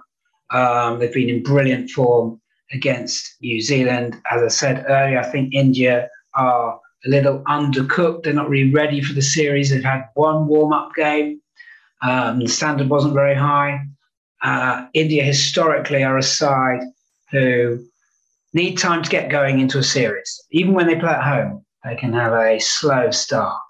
Um, 0.51 0.99
they've 0.99 1.13
been 1.13 1.31
in 1.31 1.43
brilliant 1.43 1.89
form 1.89 2.39
against 2.73 3.37
New 3.41 3.63
Zealand. 3.63 4.17
As 4.31 4.43
I 4.43 4.49
said 4.49 4.85
earlier, 4.87 5.21
I 5.21 5.25
think 5.25 5.55
India 5.55 6.09
are 6.35 6.79
a 7.07 7.09
little 7.09 7.39
undercooked. 7.49 8.25
They're 8.25 8.35
not 8.35 8.51
really 8.51 8.73
ready 8.73 9.01
for 9.01 9.15
the 9.15 9.23
series. 9.23 9.71
They've 9.71 9.83
had 9.83 10.05
one 10.15 10.47
warm 10.47 10.75
up 10.75 10.91
game. 10.95 11.41
Um, 12.03 12.41
the 12.41 12.47
standard 12.47 12.91
wasn't 12.91 13.15
very 13.15 13.35
high. 13.35 13.81
Uh, 14.43 14.87
India 14.95 15.23
historically 15.23 16.03
are 16.03 16.19
a 16.19 16.23
side 16.23 16.81
who 17.31 17.85
need 18.55 18.77
time 18.77 19.03
to 19.03 19.11
get 19.11 19.31
going 19.31 19.61
into 19.61 19.79
a 19.79 19.83
series. 19.83 20.41
Even 20.51 20.75
when 20.75 20.87
they 20.87 20.97
play 20.97 21.13
at 21.13 21.23
home, 21.23 21.65
they 21.85 21.95
can 21.95 22.13
have 22.13 22.33
a 22.33 22.59
slow 22.59 23.11
start. 23.11 23.63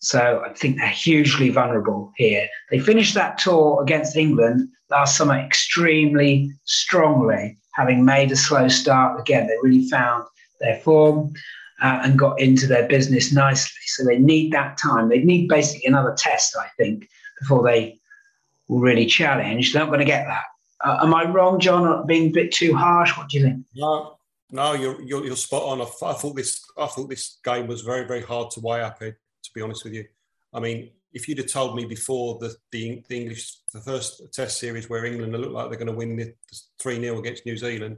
So 0.00 0.42
I 0.44 0.52
think 0.52 0.76
they're 0.76 0.88
hugely 0.88 1.50
vulnerable 1.50 2.12
here. 2.16 2.48
They 2.70 2.78
finished 2.78 3.14
that 3.14 3.38
tour 3.38 3.82
against 3.82 4.16
England 4.16 4.68
last 4.90 5.16
summer 5.16 5.34
extremely 5.34 6.50
strongly, 6.64 7.58
having 7.74 8.04
made 8.04 8.30
a 8.30 8.36
slow 8.36 8.68
start. 8.68 9.20
Again, 9.20 9.46
they 9.46 9.56
really 9.62 9.88
found 9.88 10.24
their 10.60 10.78
form 10.80 11.32
uh, 11.82 12.00
and 12.02 12.18
got 12.18 12.40
into 12.40 12.66
their 12.66 12.86
business 12.86 13.32
nicely. 13.32 13.80
So 13.86 14.04
they 14.04 14.18
need 14.18 14.52
that 14.52 14.78
time. 14.78 15.08
They 15.08 15.18
need 15.18 15.48
basically 15.48 15.86
another 15.86 16.14
test, 16.16 16.56
I 16.56 16.68
think, 16.78 17.08
before 17.40 17.64
they 17.64 17.98
really 18.68 19.06
challenged, 19.06 19.74
They're 19.74 19.82
not 19.82 19.88
going 19.88 20.00
to 20.00 20.04
get 20.04 20.26
that. 20.26 20.44
Uh, 20.84 20.98
am 21.02 21.14
I 21.14 21.24
wrong, 21.24 21.58
John, 21.58 22.06
being 22.06 22.28
a 22.28 22.32
bit 22.32 22.52
too 22.52 22.74
harsh? 22.74 23.16
What 23.16 23.28
do 23.28 23.38
you 23.38 23.44
think? 23.44 23.64
No, 23.74 24.18
no, 24.50 24.74
you're, 24.74 25.00
you're, 25.02 25.24
you're 25.24 25.36
spot 25.36 25.62
on. 25.62 25.80
I, 25.80 25.84
I, 25.84 26.12
thought 26.12 26.36
this 26.36 26.64
I 26.76 26.86
thought 26.86 27.08
this 27.08 27.38
game 27.44 27.66
was 27.66 27.80
very 27.82 28.06
very 28.06 28.22
hard 28.22 28.50
to 28.52 28.60
weigh 28.60 28.82
up. 28.82 28.98
Ed, 29.00 29.16
to 29.44 29.50
be 29.54 29.62
honest 29.62 29.84
with 29.84 29.94
you, 29.94 30.04
I 30.52 30.60
mean, 30.60 30.90
if 31.12 31.28
you'd 31.28 31.38
have 31.38 31.46
told 31.46 31.74
me 31.74 31.86
before 31.86 32.38
the, 32.38 32.54
the, 32.72 33.02
the 33.08 33.16
English 33.16 33.56
the 33.72 33.80
first 33.80 34.22
Test 34.32 34.58
series 34.58 34.90
where 34.90 35.06
England 35.06 35.32
looked 35.32 35.52
like 35.52 35.68
they're 35.68 35.78
going 35.78 35.86
to 35.86 35.94
win 35.94 36.16
the 36.16 36.34
three 36.78 37.00
0 37.00 37.18
against 37.18 37.46
New 37.46 37.56
Zealand, 37.56 37.96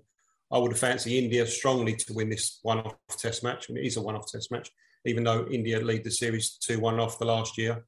I 0.53 0.59
would 0.59 0.73
have 0.73 0.79
fancied 0.79 1.19
India 1.19 1.47
strongly 1.47 1.95
to 1.97 2.15
win 2.15 2.31
this 2.31 2.61
one-off 2.63 2.95
Test 3.19 3.43
match. 3.43 3.69
Mean, 3.69 3.79
it 3.79 3.87
is 3.87 3.97
a 3.97 4.03
one-off 4.03 4.31
Test 4.31 4.51
match, 4.53 4.71
even 5.05 5.25
though 5.25 5.47
India 5.51 5.81
lead 5.81 6.05
the 6.05 6.11
series 6.11 6.53
two-one 6.53 7.01
off 7.01 7.19
the 7.19 7.25
last 7.25 7.59
year. 7.59 7.85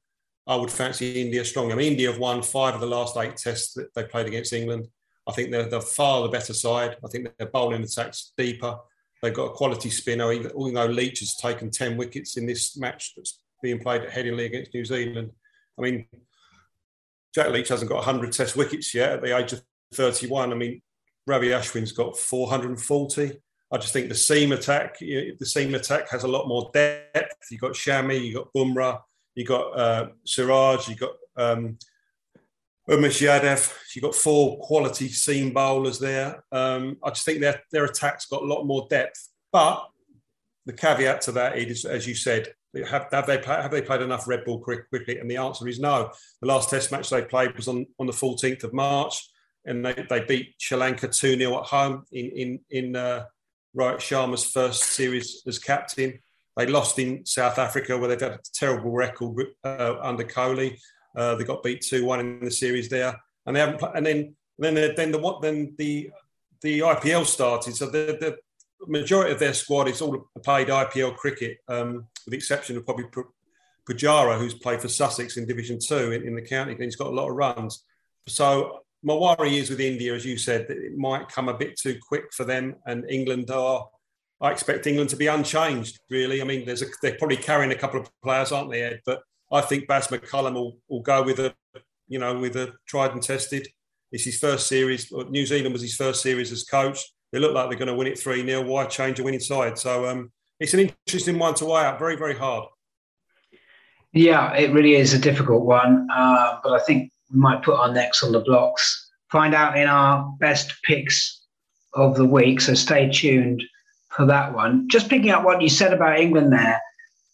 I 0.47 0.55
would 0.55 0.71
fancy 0.71 1.21
India 1.21 1.45
strong. 1.45 1.71
I 1.71 1.75
mean, 1.75 1.91
India 1.91 2.11
have 2.11 2.19
won 2.19 2.41
five 2.41 2.73
of 2.73 2.81
the 2.81 2.87
last 2.87 3.15
eight 3.17 3.37
tests 3.37 3.73
that 3.75 3.93
they 3.93 4.03
played 4.03 4.27
against 4.27 4.53
England. 4.53 4.87
I 5.27 5.33
think 5.33 5.51
they're, 5.51 5.69
they're 5.69 5.81
far 5.81 6.23
the 6.23 6.29
better 6.29 6.53
side. 6.53 6.97
I 7.03 7.07
think 7.07 7.29
their 7.37 7.47
bowling 7.47 7.83
attacks 7.83 8.33
deeper. 8.37 8.77
They've 9.21 9.33
got 9.33 9.51
a 9.51 9.53
quality 9.53 9.91
spinner, 9.91 10.31
even, 10.31 10.51
though 10.73 10.85
Leach 10.87 11.19
has 11.19 11.35
taken 11.35 11.69
10 11.69 11.95
wickets 11.95 12.37
in 12.37 12.47
this 12.47 12.75
match 12.75 13.13
that's 13.15 13.39
being 13.61 13.79
played 13.79 14.01
at 14.01 14.09
Headingley 14.09 14.45
against 14.45 14.73
New 14.73 14.83
Zealand. 14.83 15.31
I 15.77 15.81
mean, 15.83 16.07
Jack 17.33 17.51
Leach 17.51 17.69
hasn't 17.69 17.89
got 17.89 17.97
100 17.97 18.31
test 18.31 18.55
wickets 18.55 18.95
yet 18.95 19.13
at 19.13 19.21
the 19.21 19.37
age 19.37 19.53
of 19.53 19.61
31. 19.93 20.51
I 20.51 20.55
mean, 20.55 20.81
Ravi 21.27 21.49
Ashwin's 21.49 21.91
got 21.91 22.17
440. 22.17 23.39
I 23.71 23.77
just 23.77 23.93
think 23.93 24.09
the 24.09 24.15
seam 24.15 24.51
attack, 24.51 24.97
the 24.99 25.35
seam 25.43 25.75
attack 25.75 26.09
has 26.09 26.23
a 26.23 26.27
lot 26.27 26.47
more 26.47 26.71
depth. 26.73 27.45
You've 27.51 27.61
got 27.61 27.73
Shami, 27.73 28.25
you've 28.25 28.35
got 28.35 28.53
Bumrah, 28.53 28.99
you 29.35 29.45
got 29.45 29.77
uh, 29.77 30.07
Siraj, 30.25 30.89
you 30.89 30.95
got 30.95 31.13
um, 31.37 31.77
Umesh 32.89 33.21
Yadav. 33.25 33.73
You 33.95 34.01
got 34.01 34.15
four 34.15 34.59
quality 34.59 35.07
seam 35.07 35.53
bowlers 35.53 35.99
there. 35.99 36.43
Um, 36.51 36.97
I 37.03 37.09
just 37.09 37.25
think 37.25 37.39
their 37.39 37.61
their 37.71 37.85
attack's 37.85 38.25
got 38.25 38.43
a 38.43 38.45
lot 38.45 38.65
more 38.65 38.87
depth. 38.89 39.29
But 39.51 39.87
the 40.65 40.73
caveat 40.73 41.21
to 41.21 41.31
that 41.33 41.57
is, 41.57 41.85
as 41.85 42.07
you 42.07 42.15
said, 42.15 42.53
have, 42.89 43.07
have 43.11 43.27
they 43.27 43.41
have 43.45 43.71
they 43.71 43.81
played 43.81 44.01
enough 44.01 44.27
red 44.27 44.45
ball 44.45 44.59
cricket? 44.59 45.19
And 45.19 45.29
the 45.29 45.37
answer 45.37 45.67
is 45.67 45.79
no. 45.79 46.11
The 46.41 46.47
last 46.47 46.69
Test 46.69 46.91
match 46.91 47.09
they 47.09 47.21
played 47.23 47.55
was 47.55 47.67
on, 47.67 47.85
on 47.99 48.07
the 48.07 48.13
14th 48.13 48.63
of 48.63 48.73
March, 48.73 49.29
and 49.65 49.85
they, 49.85 50.05
they 50.09 50.23
beat 50.25 50.55
Sri 50.57 50.77
Lanka 50.77 51.07
two 51.07 51.37
0 51.37 51.59
at 51.59 51.65
home 51.65 52.05
in 52.11 52.29
in 52.29 52.59
in 52.69 52.95
uh, 52.95 53.25
Rohit 53.77 53.97
Sharma's 53.97 54.45
first 54.45 54.83
series 54.83 55.43
as 55.47 55.59
captain. 55.59 56.19
They 56.57 56.65
lost 56.65 56.99
in 56.99 57.25
South 57.25 57.57
Africa, 57.57 57.97
where 57.97 58.09
they've 58.09 58.19
had 58.19 58.33
a 58.33 58.39
terrible 58.53 58.91
record 58.91 59.47
uh, 59.63 59.95
under 60.01 60.23
Kohli. 60.23 60.77
Uh, 61.15 61.35
they 61.35 61.43
got 61.43 61.63
beat 61.63 61.81
two 61.81 62.05
one 62.05 62.19
in 62.19 62.43
the 62.43 62.51
series 62.51 62.89
there, 62.89 63.19
and 63.45 63.55
they 63.55 63.59
haven't. 63.59 63.81
And 63.95 64.05
then 64.05 64.35
then 64.59 64.75
the, 64.75 64.93
then 64.95 65.11
the 65.11 65.17
what 65.17 65.41
then 65.41 65.73
the 65.77 66.11
the 66.61 66.79
IPL 66.79 67.25
started. 67.25 67.75
So 67.75 67.87
the, 67.87 68.17
the 68.19 68.37
majority 68.87 69.31
of 69.31 69.39
their 69.39 69.53
squad 69.53 69.87
is 69.87 70.01
all 70.01 70.29
played 70.43 70.67
IPL 70.67 71.15
cricket, 71.15 71.57
um, 71.67 72.07
with 72.25 72.31
the 72.31 72.37
exception 72.37 72.77
of 72.77 72.85
probably 72.85 73.05
Pujara, 73.89 74.37
who's 74.37 74.53
played 74.53 74.81
for 74.81 74.87
Sussex 74.87 75.37
in 75.37 75.47
Division 75.47 75.79
Two 75.79 76.11
in, 76.11 76.27
in 76.27 76.35
the 76.35 76.41
county, 76.41 76.73
and 76.73 76.83
he's 76.83 76.95
got 76.95 77.07
a 77.07 77.15
lot 77.15 77.29
of 77.29 77.35
runs. 77.35 77.83
So 78.27 78.81
my 79.03 79.15
worry 79.15 79.57
is 79.57 79.69
with 79.69 79.79
India, 79.79 80.13
as 80.13 80.25
you 80.25 80.37
said, 80.37 80.67
that 80.67 80.77
it 80.77 80.97
might 80.97 81.29
come 81.29 81.49
a 81.49 81.57
bit 81.57 81.77
too 81.77 81.97
quick 82.07 82.33
for 82.33 82.43
them, 82.43 82.75
and 82.85 83.09
England 83.09 83.49
are 83.49 83.87
I 84.41 84.51
expect 84.51 84.87
England 84.87 85.11
to 85.11 85.15
be 85.15 85.27
unchanged. 85.27 85.99
Really, 86.09 86.41
I 86.41 86.45
mean, 86.45 86.65
there's 86.65 86.81
a, 86.81 86.87
they're 87.01 87.17
probably 87.17 87.37
carrying 87.37 87.71
a 87.71 87.75
couple 87.75 87.99
of 87.99 88.09
players, 88.23 88.51
aren't 88.51 88.71
they, 88.71 88.81
Ed? 88.81 89.01
But 89.05 89.21
I 89.51 89.61
think 89.61 89.87
Baz 89.87 90.07
McCullum 90.07 90.55
will, 90.55 90.77
will 90.89 91.01
go 91.01 91.21
with 91.21 91.39
a, 91.39 91.53
you 92.07 92.17
know, 92.17 92.37
with 92.37 92.55
a 92.55 92.73
tried 92.87 93.11
and 93.11 93.21
tested. 93.21 93.67
It's 94.11 94.25
his 94.25 94.39
first 94.39 94.67
series. 94.67 95.11
New 95.29 95.45
Zealand 95.45 95.73
was 95.73 95.83
his 95.83 95.95
first 95.95 96.23
series 96.23 96.51
as 96.51 96.63
coach. 96.63 96.99
They 97.31 97.39
look 97.39 97.53
like 97.53 97.69
they're 97.69 97.77
going 97.77 97.87
to 97.87 97.93
win 97.93 98.07
it 98.07 98.19
three 98.19 98.43
0 98.43 98.63
Why 98.63 98.85
change 98.85 99.19
a 99.19 99.23
winning 99.23 99.39
side? 99.39 99.77
So 99.77 100.07
um, 100.07 100.31
it's 100.59 100.73
an 100.73 100.91
interesting 101.07 101.37
one 101.37 101.53
to 101.55 101.65
weigh 101.65 101.83
out. 101.83 101.99
Very, 101.99 102.17
very 102.17 102.35
hard. 102.35 102.65
Yeah, 104.13 104.53
it 104.55 104.73
really 104.73 104.95
is 104.95 105.13
a 105.13 105.19
difficult 105.19 105.63
one, 105.63 106.07
uh, 106.13 106.57
but 106.63 106.73
I 106.73 106.79
think 106.79 107.13
we 107.31 107.39
might 107.39 107.63
put 107.63 107.79
our 107.79 107.93
necks 107.93 108.23
on 108.23 108.33
the 108.33 108.41
blocks. 108.41 109.09
Find 109.31 109.55
out 109.55 109.77
in 109.77 109.87
our 109.87 110.35
best 110.39 110.73
picks 110.83 111.45
of 111.93 112.15
the 112.15 112.25
week, 112.25 112.59
so 112.59 112.73
stay 112.73 113.09
tuned 113.09 113.63
for 114.11 114.25
that 114.25 114.53
one. 114.53 114.87
Just 114.89 115.09
picking 115.09 115.31
up 115.31 115.43
what 115.43 115.61
you 115.61 115.69
said 115.69 115.93
about 115.93 116.19
England 116.19 116.51
there, 116.51 116.81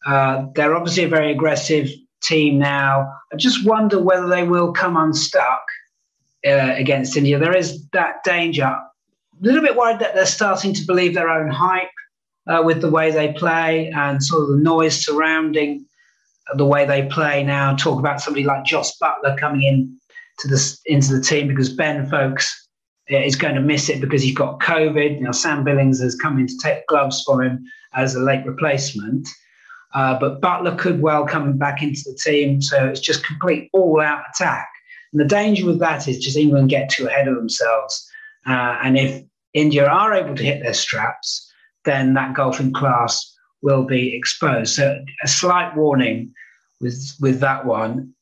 uh, 0.06 0.46
they're 0.56 0.76
obviously 0.76 1.04
a 1.04 1.10
very 1.10 1.32
aggressive 1.32 1.90
team 2.22 2.60
now. 2.60 3.12
I 3.32 3.36
just 3.36 3.66
wonder 3.66 4.02
whether 4.02 4.28
they 4.28 4.44
will 4.44 4.72
come 4.72 4.96
unstuck 4.96 5.64
uh, 6.46 6.74
against 6.76 7.18
India. 7.18 7.40
There 7.40 7.56
is 7.56 7.86
that 7.94 8.24
danger. 8.24 8.64
A 8.66 8.90
little 9.42 9.62
bit 9.62 9.76
worried 9.76 10.00
that 10.00 10.16
they're 10.16 10.26
starting 10.26 10.74
to 10.74 10.86
believe 10.86 11.14
their 11.14 11.30
own 11.30 11.50
hype 11.50 11.88
uh, 12.48 12.62
with 12.64 12.82
the 12.82 12.90
way 12.90 13.12
they 13.12 13.34
play 13.34 13.92
and 13.96 14.24
sort 14.24 14.44
of 14.44 14.50
the 14.50 14.64
noise 14.64 15.04
surrounding 15.04 15.86
the 16.56 16.66
way 16.66 16.86
they 16.86 17.06
play 17.08 17.44
now. 17.44 17.76
Talk 17.76 18.00
about 18.00 18.22
somebody 18.22 18.46
like 18.46 18.66
Jos 18.66 18.98
Buttler 19.02 19.38
coming 19.38 19.64
in 19.64 19.98
to 20.40 20.48
the 20.48 20.78
into 20.86 21.16
the 21.16 21.22
team 21.22 21.48
because 21.48 21.74
Ben 21.74 22.10
Foakes 22.10 22.54
uh, 22.54 22.67
is 23.10 23.36
going 23.36 23.56
to 23.56 23.62
miss 23.62 23.90
it 23.90 24.02
because 24.02 24.22
he's 24.22 24.36
got 24.36 24.60
COVID. 24.60 25.22
Now 25.22 25.32
Sam 25.32 25.64
Billings 25.64 26.02
has 26.02 26.16
come 26.16 26.40
in 26.40 26.48
to 26.48 26.58
take 26.62 26.88
gloves 26.88 27.24
for 27.24 27.44
him 27.44 27.66
as 27.94 28.16
a 28.16 28.20
late 28.20 28.46
replacement. 28.46 29.28
Uh, 29.94 30.20
but 30.20 30.42
Buttler 30.42 30.78
could 30.78 31.02
well 31.02 31.26
come 31.26 31.58
back 31.58 31.82
into 31.82 32.02
the 32.06 32.16
team, 32.16 32.62
so 32.62 32.86
it's 32.86 33.00
just 33.00 33.26
complete 33.26 33.70
all-out 33.74 34.22
attack. 34.34 34.68
And 35.12 35.22
the 35.22 35.26
danger 35.26 35.66
with 35.66 35.80
that 35.80 36.08
is 36.08 36.20
just 36.20 36.38
England 36.38 36.70
get 36.70 36.90
too 36.90 37.08
ahead 37.08 37.28
of 37.28 37.36
themselves. 37.36 38.08
Uh, 38.46 38.78
and 38.84 38.98
if 38.98 39.24
India 39.54 39.88
are 39.88 40.14
able 40.14 40.36
to 40.36 40.44
hit 40.44 40.62
their 40.62 40.74
straps, 40.74 41.52
then 41.86 42.14
that 42.14 42.36
golfing 42.36 42.74
class 42.74 43.34
will 43.62 43.84
be 43.84 44.14
exposed. 44.14 44.76
So 44.76 45.00
a 45.24 45.28
slight 45.28 45.76
warning 45.76 46.34
with 46.82 47.16
with 47.20 47.40
that 47.40 47.66
one. 47.66 48.14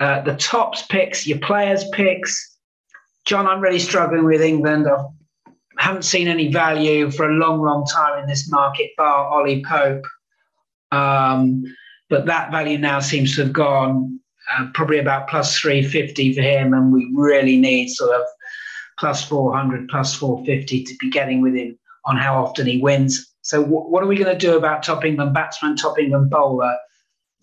Uh, 0.00 0.22
the 0.22 0.34
tops 0.36 0.82
picks, 0.82 1.26
your 1.26 1.38
players 1.38 1.84
picks. 1.92 2.53
John, 3.24 3.46
I'm 3.46 3.60
really 3.60 3.78
struggling 3.78 4.24
with 4.24 4.42
England. 4.42 4.86
I 4.86 5.52
haven't 5.78 6.04
seen 6.04 6.28
any 6.28 6.52
value 6.52 7.10
for 7.10 7.28
a 7.28 7.32
long, 7.34 7.62
long 7.62 7.86
time 7.86 8.18
in 8.18 8.26
this 8.26 8.50
market, 8.50 8.90
bar 8.96 9.26
Ollie 9.26 9.64
Pope. 9.64 10.04
Um, 10.92 11.64
but 12.10 12.26
that 12.26 12.50
value 12.50 12.78
now 12.78 13.00
seems 13.00 13.34
to 13.34 13.44
have 13.44 13.52
gone 13.52 14.20
uh, 14.52 14.66
probably 14.74 14.98
about 14.98 15.28
plus 15.28 15.58
350 15.58 16.34
for 16.34 16.42
him, 16.42 16.74
and 16.74 16.92
we 16.92 17.10
really 17.14 17.56
need 17.56 17.88
sort 17.88 18.14
of 18.14 18.26
plus 18.98 19.24
400, 19.24 19.88
plus 19.88 20.14
450 20.14 20.84
to 20.84 20.96
be 21.00 21.10
getting 21.10 21.40
with 21.40 21.54
him 21.54 21.78
on 22.04 22.16
how 22.16 22.44
often 22.44 22.66
he 22.66 22.78
wins. 22.78 23.34
So, 23.40 23.62
w- 23.62 23.88
what 23.88 24.02
are 24.02 24.06
we 24.06 24.16
going 24.16 24.38
to 24.38 24.38
do 24.38 24.56
about 24.56 24.82
top 24.82 25.04
England 25.04 25.32
batsman, 25.32 25.76
top 25.76 25.98
England 25.98 26.30
bowler 26.30 26.76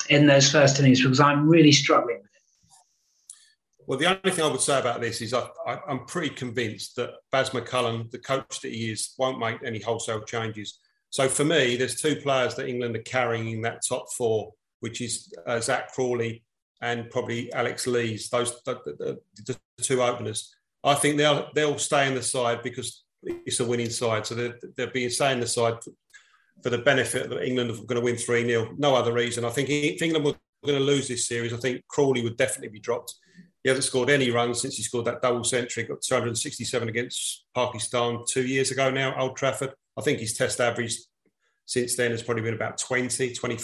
in 0.10 0.28
those 0.28 0.52
first 0.52 0.80
innings? 0.80 1.02
Because 1.02 1.20
I'm 1.20 1.50
really 1.50 1.72
struggling. 1.72 2.22
Well, 3.92 4.00
the 4.00 4.06
only 4.06 4.32
thing 4.32 4.46
I 4.46 4.48
would 4.48 4.62
say 4.62 4.80
about 4.80 5.02
this 5.02 5.20
is 5.20 5.34
I, 5.34 5.50
am 5.90 6.06
pretty 6.06 6.30
convinced 6.30 6.96
that 6.96 7.10
Baz 7.30 7.50
McCullum, 7.50 8.10
the 8.10 8.20
coach 8.20 8.62
that 8.62 8.72
he 8.72 8.90
is, 8.90 9.14
won't 9.18 9.38
make 9.38 9.58
any 9.66 9.82
wholesale 9.82 10.22
changes. 10.22 10.80
So 11.10 11.28
for 11.28 11.44
me, 11.44 11.76
there's 11.76 12.00
two 12.00 12.16
players 12.16 12.56
that 12.56 12.70
England 12.70 12.96
are 12.96 13.02
carrying 13.02 13.50
in 13.50 13.62
that 13.64 13.82
top 13.86 14.06
four, 14.14 14.54
which 14.80 15.02
is 15.02 15.34
uh, 15.46 15.60
Zak 15.60 15.92
Crawley 15.92 16.42
and 16.82 17.10
probably 17.10 17.52
Alex 17.52 17.86
Lees. 17.86 18.30
Those 18.30 18.62
the, 18.64 18.80
the, 18.86 19.20
the, 19.46 19.60
two 19.82 20.02
openers. 20.02 20.56
I 20.86 20.94
think 20.94 21.18
they'll 21.18 21.50
they'll 21.54 21.78
stay 21.78 22.08
in 22.08 22.16
the 22.16 22.24
side 22.24 22.64
because 22.64 23.04
it's 23.24 23.60
a 23.60 23.66
winning 23.66 23.90
side. 23.90 24.26
So 24.26 24.36
they're, 24.36 24.58
they're 24.78 24.92
being 24.92 25.10
stay 25.10 25.34
in 25.34 25.42
the 25.42 25.48
side 25.48 25.84
for, 25.84 25.92
for 26.64 26.70
the 26.70 26.78
benefit 26.78 27.30
that 27.30 27.44
England 27.44 27.72
are 27.72 27.84
going 27.84 28.00
to 28.00 28.06
win 28.06 28.16
3 28.16 28.46
0. 28.46 28.74
No 28.78 28.96
other 28.96 29.12
reason. 29.12 29.44
I 29.44 29.50
think 29.50 29.68
if 29.70 30.02
England 30.02 30.24
were 30.24 30.36
going 30.66 30.80
to 30.80 30.86
lose 30.86 31.10
this 31.10 31.28
series, 31.28 31.52
I 31.52 31.58
think 31.58 31.86
Crawley 31.90 32.24
would 32.24 32.38
definitely 32.38 32.70
be 32.70 32.80
dropped. 32.80 33.16
He 33.64 33.70
hasn't 33.70 33.86
scored 33.86 34.10
any 34.10 34.32
runs 34.32 34.62
since 34.62 34.76
he 34.76 34.84
scored 34.84 35.06
that 35.06 35.22
double 35.22 35.44
century, 35.44 35.84
got 35.84 36.02
267 36.02 36.90
against 36.90 37.46
Pakistan 37.54 38.24
two 38.28 38.46
years 38.46 38.72
ago 38.72 38.90
now, 38.90 39.16
Old 39.20 39.38
Trafford. 39.38 39.74
I 39.98 40.02
think 40.02 40.20
his 40.20 40.34
test 40.34 40.60
average 40.60 40.98
since 41.66 41.96
then 41.96 42.12
has 42.12 42.24
probably 42.24 42.44
been 42.44 42.56
about 42.56 42.78
20, 42.78 43.34
20, 43.34 43.58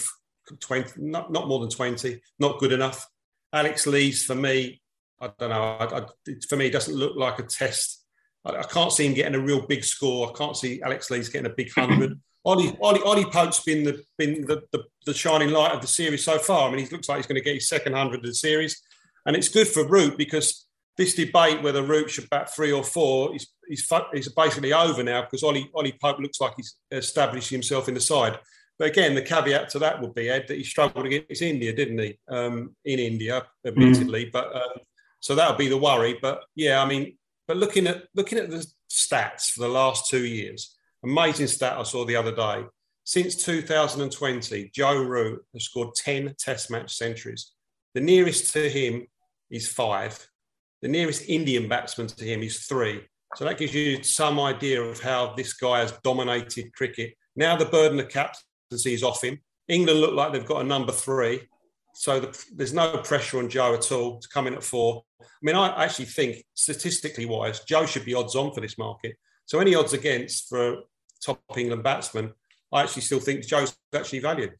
20 0.60 0.92
not, 0.98 1.32
not 1.32 1.48
more 1.48 1.60
than 1.60 1.70
20, 1.70 2.20
not 2.38 2.58
good 2.58 2.72
enough. 2.72 3.06
Alex 3.52 3.86
Lees, 3.86 4.24
for 4.24 4.34
me, 4.34 4.80
I 5.20 5.30
don't 5.38 5.50
know, 5.50 5.62
I, 5.62 5.98
I, 5.98 6.06
for 6.48 6.56
me, 6.56 6.66
it 6.66 6.72
doesn't 6.72 6.94
look 6.94 7.16
like 7.16 7.38
a 7.38 7.42
test. 7.42 8.04
I, 8.44 8.56
I, 8.58 8.62
can't 8.62 8.92
see 8.92 9.06
him 9.06 9.14
getting 9.14 9.34
a 9.34 9.44
real 9.44 9.66
big 9.66 9.82
score. 9.84 10.30
I 10.30 10.32
can't 10.32 10.56
see 10.56 10.80
Alex 10.82 11.10
Lees 11.10 11.28
getting 11.28 11.50
a 11.50 11.54
big 11.54 11.70
100. 11.74 12.18
Ollie, 12.44 12.76
Ollie, 12.80 13.02
Ollie 13.02 13.24
Pope's 13.24 13.60
been 13.60 13.84
the 13.84 14.02
been 14.16 14.46
the, 14.46 14.62
the, 14.72 14.84
the, 15.04 15.12
shining 15.12 15.50
light 15.50 15.72
of 15.72 15.80
the 15.80 15.86
series 15.86 16.24
so 16.24 16.38
far. 16.38 16.68
I 16.68 16.70
mean, 16.70 16.84
he 16.84 16.90
looks 16.90 17.08
like 17.08 17.18
he's 17.18 17.26
going 17.26 17.40
to 17.40 17.44
get 17.44 17.54
his 17.54 17.68
second 17.68 17.94
hundred 17.94 18.20
of 18.20 18.26
the 18.26 18.34
series, 18.34 18.80
and 19.28 19.36
it's 19.36 19.50
good 19.50 19.68
for 19.68 19.86
Root 19.86 20.16
because 20.16 20.66
this 20.96 21.14
debate 21.14 21.62
whether 21.62 21.82
Root 21.82 22.10
should 22.10 22.30
bat 22.30 22.52
three 22.52 22.72
or 22.72 22.82
four 22.82 23.36
is, 23.36 23.46
is, 23.68 23.86
is 24.14 24.28
basically 24.30 24.72
over 24.72 25.02
now 25.02 25.20
because 25.20 25.42
Ollie, 25.42 25.70
Ollie 25.74 25.96
Pope 26.02 26.18
looks 26.18 26.40
like 26.40 26.54
he's 26.56 26.76
established 26.90 27.50
himself 27.50 27.88
in 27.88 27.94
the 27.94 28.00
side. 28.00 28.38
But 28.78 28.88
again, 28.88 29.14
the 29.14 29.20
caveat 29.20 29.68
to 29.70 29.80
that 29.80 30.00
would 30.00 30.14
be 30.14 30.30
Ed 30.30 30.46
that 30.48 30.56
he 30.56 30.64
struggled 30.64 31.04
against 31.04 31.42
India, 31.42 31.74
didn't 31.74 31.98
he? 31.98 32.18
Um, 32.28 32.74
in 32.86 32.98
India, 32.98 33.44
admittedly, 33.66 34.26
mm. 34.26 34.32
but 34.32 34.54
um, 34.56 34.78
so 35.20 35.34
that 35.34 35.50
would 35.50 35.58
be 35.58 35.68
the 35.68 35.76
worry. 35.76 36.18
But 36.22 36.44
yeah, 36.54 36.82
I 36.82 36.86
mean, 36.86 37.18
but 37.46 37.58
looking 37.58 37.86
at 37.86 38.04
looking 38.14 38.38
at 38.38 38.48
the 38.48 38.66
stats 38.90 39.50
for 39.50 39.60
the 39.60 39.68
last 39.68 40.08
two 40.08 40.24
years, 40.24 40.74
amazing 41.04 41.48
stat 41.48 41.76
I 41.76 41.82
saw 41.82 42.06
the 42.06 42.16
other 42.16 42.34
day. 42.34 42.64
Since 43.04 43.44
2020, 43.44 44.70
Joe 44.74 45.02
Root 45.02 45.44
has 45.52 45.64
scored 45.64 45.94
10 45.94 46.34
Test 46.38 46.70
match 46.70 46.94
centuries. 46.94 47.52
The 47.94 48.00
nearest 48.00 48.52
to 48.52 48.68
him 48.68 49.06
is 49.50 49.68
five. 49.68 50.28
The 50.82 50.88
nearest 50.88 51.28
Indian 51.28 51.68
batsman 51.68 52.06
to 52.08 52.24
him 52.24 52.42
is 52.42 52.66
three. 52.66 53.02
So 53.36 53.44
that 53.44 53.58
gives 53.58 53.74
you 53.74 54.02
some 54.02 54.40
idea 54.40 54.82
of 54.82 55.00
how 55.00 55.34
this 55.34 55.52
guy 55.52 55.80
has 55.80 55.92
dominated 56.02 56.72
cricket. 56.72 57.14
Now 57.36 57.56
the 57.56 57.66
burden 57.66 58.00
of 58.00 58.08
captaincy 58.08 58.94
is 58.94 59.02
off 59.02 59.22
him. 59.22 59.38
England 59.68 60.00
look 60.00 60.14
like 60.14 60.32
they've 60.32 60.46
got 60.46 60.62
a 60.62 60.68
number 60.68 60.92
three. 60.92 61.48
So 61.94 62.20
the, 62.20 62.44
there's 62.54 62.72
no 62.72 62.98
pressure 62.98 63.38
on 63.38 63.48
Joe 63.48 63.74
at 63.74 63.90
all 63.92 64.18
to 64.20 64.28
come 64.28 64.46
in 64.46 64.54
at 64.54 64.62
four. 64.62 65.02
I 65.20 65.24
mean, 65.42 65.56
I 65.56 65.84
actually 65.84 66.06
think 66.06 66.44
statistically 66.54 67.26
wise, 67.26 67.60
Joe 67.60 67.86
should 67.86 68.04
be 68.04 68.14
odds 68.14 68.34
on 68.34 68.52
for 68.52 68.60
this 68.60 68.78
market. 68.78 69.16
So 69.46 69.58
any 69.58 69.74
odds 69.74 69.92
against 69.92 70.48
for 70.48 70.72
a 70.72 70.76
top 71.20 71.40
England 71.56 71.82
batsman, 71.82 72.32
I 72.72 72.82
actually 72.82 73.02
still 73.02 73.20
think 73.20 73.46
Joe's 73.46 73.76
actually 73.94 74.20
valued. 74.20 74.54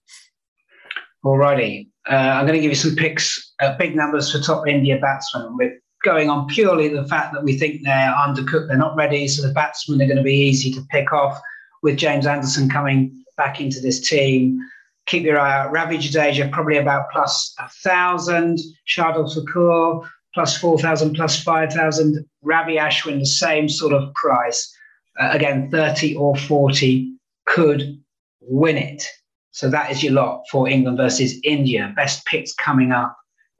Alrighty, 1.24 1.88
uh, 2.10 2.14
I'm 2.14 2.46
going 2.46 2.56
to 2.56 2.62
give 2.62 2.70
you 2.70 2.76
some 2.76 2.94
picks, 2.94 3.52
uh, 3.60 3.76
big 3.76 3.96
numbers 3.96 4.30
for 4.30 4.38
top 4.38 4.68
India 4.68 4.98
batsmen. 5.00 5.56
We're 5.56 5.78
going 6.04 6.30
on 6.30 6.46
purely 6.46 6.88
the 6.88 7.06
fact 7.06 7.34
that 7.34 7.42
we 7.42 7.58
think 7.58 7.82
they're 7.82 8.14
undercooked, 8.14 8.68
they're 8.68 8.76
not 8.76 8.96
ready, 8.96 9.26
so 9.26 9.46
the 9.46 9.52
batsmen 9.52 10.00
are 10.00 10.06
going 10.06 10.16
to 10.16 10.22
be 10.22 10.34
easy 10.34 10.72
to 10.72 10.80
pick 10.90 11.12
off. 11.12 11.40
With 11.82 11.96
James 11.96 12.26
Anderson 12.26 12.68
coming 12.68 13.24
back 13.36 13.60
into 13.60 13.80
this 13.80 14.08
team, 14.08 14.58
keep 15.06 15.22
your 15.22 15.38
eye 15.38 15.58
out. 15.58 15.70
Ravi 15.70 15.98
Jadeja 15.98 16.50
probably 16.50 16.76
about 16.76 17.10
plus 17.12 17.54
a 17.60 17.68
thousand. 17.68 18.58
Shardul 18.88 19.32
Thakur 19.32 20.08
plus 20.34 20.56
four 20.56 20.76
thousand, 20.78 21.14
plus 21.14 21.40
five 21.40 21.72
thousand. 21.72 22.24
Ravi 22.42 22.76
Ashwin 22.76 23.20
the 23.20 23.26
same 23.26 23.68
sort 23.68 23.92
of 23.92 24.12
price. 24.14 24.72
Uh, 25.20 25.30
again, 25.32 25.70
thirty 25.70 26.16
or 26.16 26.36
forty 26.36 27.14
could 27.46 28.00
win 28.40 28.76
it. 28.76 29.04
So 29.50 29.70
that 29.70 29.90
is 29.90 30.02
your 30.02 30.12
lot 30.12 30.44
for 30.50 30.68
England 30.68 30.98
versus 30.98 31.38
India. 31.42 31.92
Best 31.96 32.24
picks 32.26 32.52
coming 32.54 32.92
up 32.92 33.16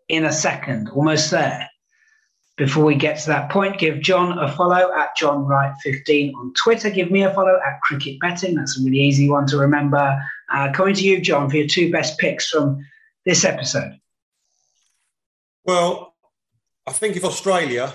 in 0.09 0.25
a 0.25 0.33
second, 0.33 0.89
almost 0.91 1.31
there. 1.31 1.69
Before 2.57 2.85
we 2.85 2.97
get 2.97 3.21
to 3.21 3.27
that 3.29 3.51
point, 3.51 3.79
give 3.79 4.01
John 4.01 4.37
a 4.37 4.51
follow 4.51 4.93
at 4.93 5.17
John 5.17 5.45
Wright15 5.45 6.35
on 6.35 6.53
Twitter. 6.55 6.91
Give 6.91 7.11
me 7.11 7.23
a 7.23 7.33
follow 7.33 7.57
at 7.65 7.81
Cricket 7.83 8.19
Betting. 8.21 8.57
That's 8.57 8.79
a 8.79 8.83
really 8.83 8.99
easy 8.99 9.31
one 9.31 9.47
to 9.47 9.59
remember. 9.59 10.21
Uh, 10.53 10.73
coming 10.73 10.95
to 10.95 11.05
you, 11.05 11.21
John, 11.21 11.49
for 11.49 11.57
your 11.57 11.69
two 11.69 11.93
best 11.93 12.19
picks 12.19 12.49
from 12.49 12.85
this 13.25 13.45
episode. 13.45 13.93
Well, 15.65 16.17
I 16.87 16.93
think 16.93 17.17
if 17.17 17.25
Australia 17.25 17.93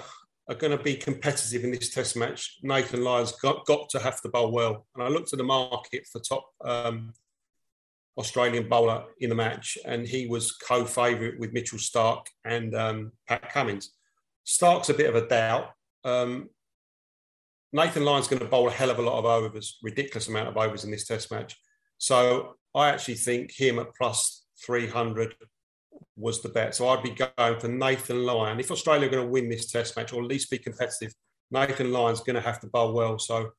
are 0.47 0.55
going 0.55 0.77
to 0.77 0.81
be 0.81 0.95
competitive 0.95 1.63
in 1.63 1.71
this 1.71 1.89
Test 1.89 2.15
match, 2.15 2.59
Nathan 2.61 3.03
Lyon's 3.03 3.31
got, 3.33 3.65
got 3.65 3.89
to 3.89 3.99
have 3.99 4.21
to 4.21 4.29
bowl 4.29 4.51
well. 4.51 4.85
And 4.95 5.03
I 5.03 5.09
looked 5.09 5.33
at 5.33 5.37
the 5.37 5.43
market 5.43 6.05
for 6.05 6.21
top 6.21 6.45
um, 6.63 7.13
Australian 8.17 8.69
bowler 8.69 9.05
in 9.19 9.29
the 9.29 9.35
match, 9.35 9.77
and 9.85 10.07
he 10.07 10.27
was 10.27 10.51
co-favourite 10.51 11.39
with 11.39 11.53
Mitchell 11.53 11.79
Starc 11.79 12.25
and 12.45 12.75
um, 12.75 13.11
Pat 13.27 13.51
Cummins. 13.51 13.91
Starc's 14.45 14.89
a 14.89 14.93
bit 14.93 15.09
of 15.09 15.15
a 15.15 15.27
doubt. 15.27 15.69
Um, 16.03 16.49
Nathan 17.71 18.05
Lyon's 18.05 18.27
going 18.27 18.41
to 18.41 18.47
bowl 18.47 18.67
a 18.67 18.71
hell 18.71 18.91
of 18.91 18.99
a 18.99 19.01
lot 19.01 19.17
of 19.17 19.25
overs, 19.25 19.79
ridiculous 19.81 20.27
amount 20.27 20.47
of 20.47 20.57
overs 20.57 20.83
in 20.83 20.91
this 20.91 21.07
test 21.07 21.31
match. 21.31 21.55
So 21.97 22.55
I 22.75 22.89
actually 22.89 23.15
think 23.15 23.51
him 23.51 23.79
at 23.79 23.95
plus 23.95 24.45
300 24.65 25.35
was 26.15 26.41
the 26.41 26.49
bet. 26.49 26.75
So 26.75 26.87
I'd 26.89 27.01
be 27.01 27.11
going 27.15 27.59
for 27.59 27.67
Nathan 27.67 28.25
Lyon. 28.25 28.59
If 28.59 28.69
Australia 28.69 29.07
are 29.07 29.11
going 29.11 29.25
to 29.25 29.31
win 29.31 29.49
this 29.49 29.71
test 29.71 29.95
match 29.97 30.13
or 30.13 30.21
at 30.21 30.27
least 30.27 30.51
be 30.51 30.59
competitive, 30.59 31.13
Nathan 31.49 31.91
Lyon's 31.91 32.21
going 32.21 32.35
to 32.35 32.41
have 32.41 32.59
to 32.59 32.67
bowl 32.67 32.93
well. 32.93 33.17
So 33.17 33.51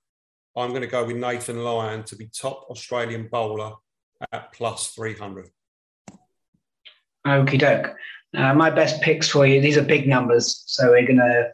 I'm 0.57 0.71
going 0.71 0.83
to 0.83 0.87
go 0.87 1.05
with 1.05 1.17
Nathan 1.17 1.65
Lyon 1.65 2.05
to 2.05 2.17
be 2.17 2.29
top 2.29 2.67
Australian 2.71 3.29
bowler 3.31 3.73
at 4.33 4.53
plus 4.53 4.89
300. 4.89 5.49
Okie 7.27 7.59
doke. 7.59 7.95
Uh, 8.37 8.53
my 8.55 8.71
best 8.71 9.01
picks 9.01 9.29
for 9.29 9.47
you. 9.47 9.61
These 9.61 9.77
are 9.77 9.83
big 9.83 10.09
numbers, 10.09 10.65
so 10.67 10.91
we're 10.91 11.07
going 11.07 11.19
to 11.19 11.51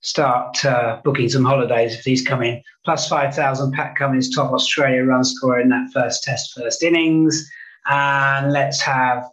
start 0.00 0.64
uh, 0.64 1.00
booking 1.04 1.28
some 1.28 1.44
holidays 1.44 1.94
if 1.94 2.04
these 2.04 2.26
come 2.26 2.42
in. 2.42 2.62
Plus 2.84 3.08
5,000, 3.08 3.72
Pat 3.72 3.96
Cummins, 3.96 4.34
top 4.34 4.52
Australia 4.52 5.04
run 5.04 5.24
scorer 5.24 5.60
in 5.60 5.68
that 5.68 5.90
first 5.92 6.22
test, 6.22 6.52
first 6.56 6.82
innings. 6.82 7.50
And 7.86 8.52
let's 8.52 8.80
have 8.80 9.24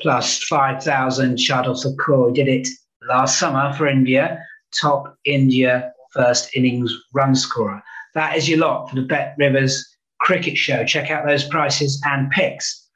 plus 0.00 0.42
5,000, 0.44 1.36
Shardul 1.36 1.80
Thakur. 1.80 2.32
Did 2.32 2.48
it 2.48 2.68
last 3.08 3.38
summer 3.38 3.72
for 3.74 3.86
India, 3.86 4.38
top 4.78 5.16
India 5.24 5.92
first 6.12 6.50
innings 6.56 6.92
run 7.12 7.34
scorer. 7.34 7.82
That 8.14 8.36
is 8.36 8.48
your 8.48 8.58
lot 8.58 8.90
for 8.90 8.96
the 8.96 9.02
Bet 9.02 9.36
Rivers 9.38 9.96
Cricket 10.20 10.56
Show. 10.56 10.84
Check 10.84 11.10
out 11.10 11.26
those 11.26 11.44
prices 11.48 12.00
and 12.04 12.30
picks 12.30 12.88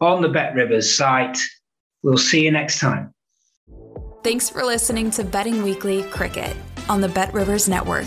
on 0.00 0.22
the 0.22 0.28
Bet 0.28 0.54
Rivers 0.54 0.96
site. 0.96 1.38
We'll 2.02 2.18
see 2.18 2.44
you 2.44 2.50
next 2.50 2.78
time. 2.78 3.12
Thanks 4.22 4.50
for 4.50 4.64
listening 4.64 5.10
to 5.12 5.24
Betting 5.24 5.62
Weekly 5.62 6.02
Cricket 6.04 6.56
on 6.88 7.00
the 7.00 7.08
Bet 7.08 7.32
Rivers 7.32 7.68
Network. 7.68 8.06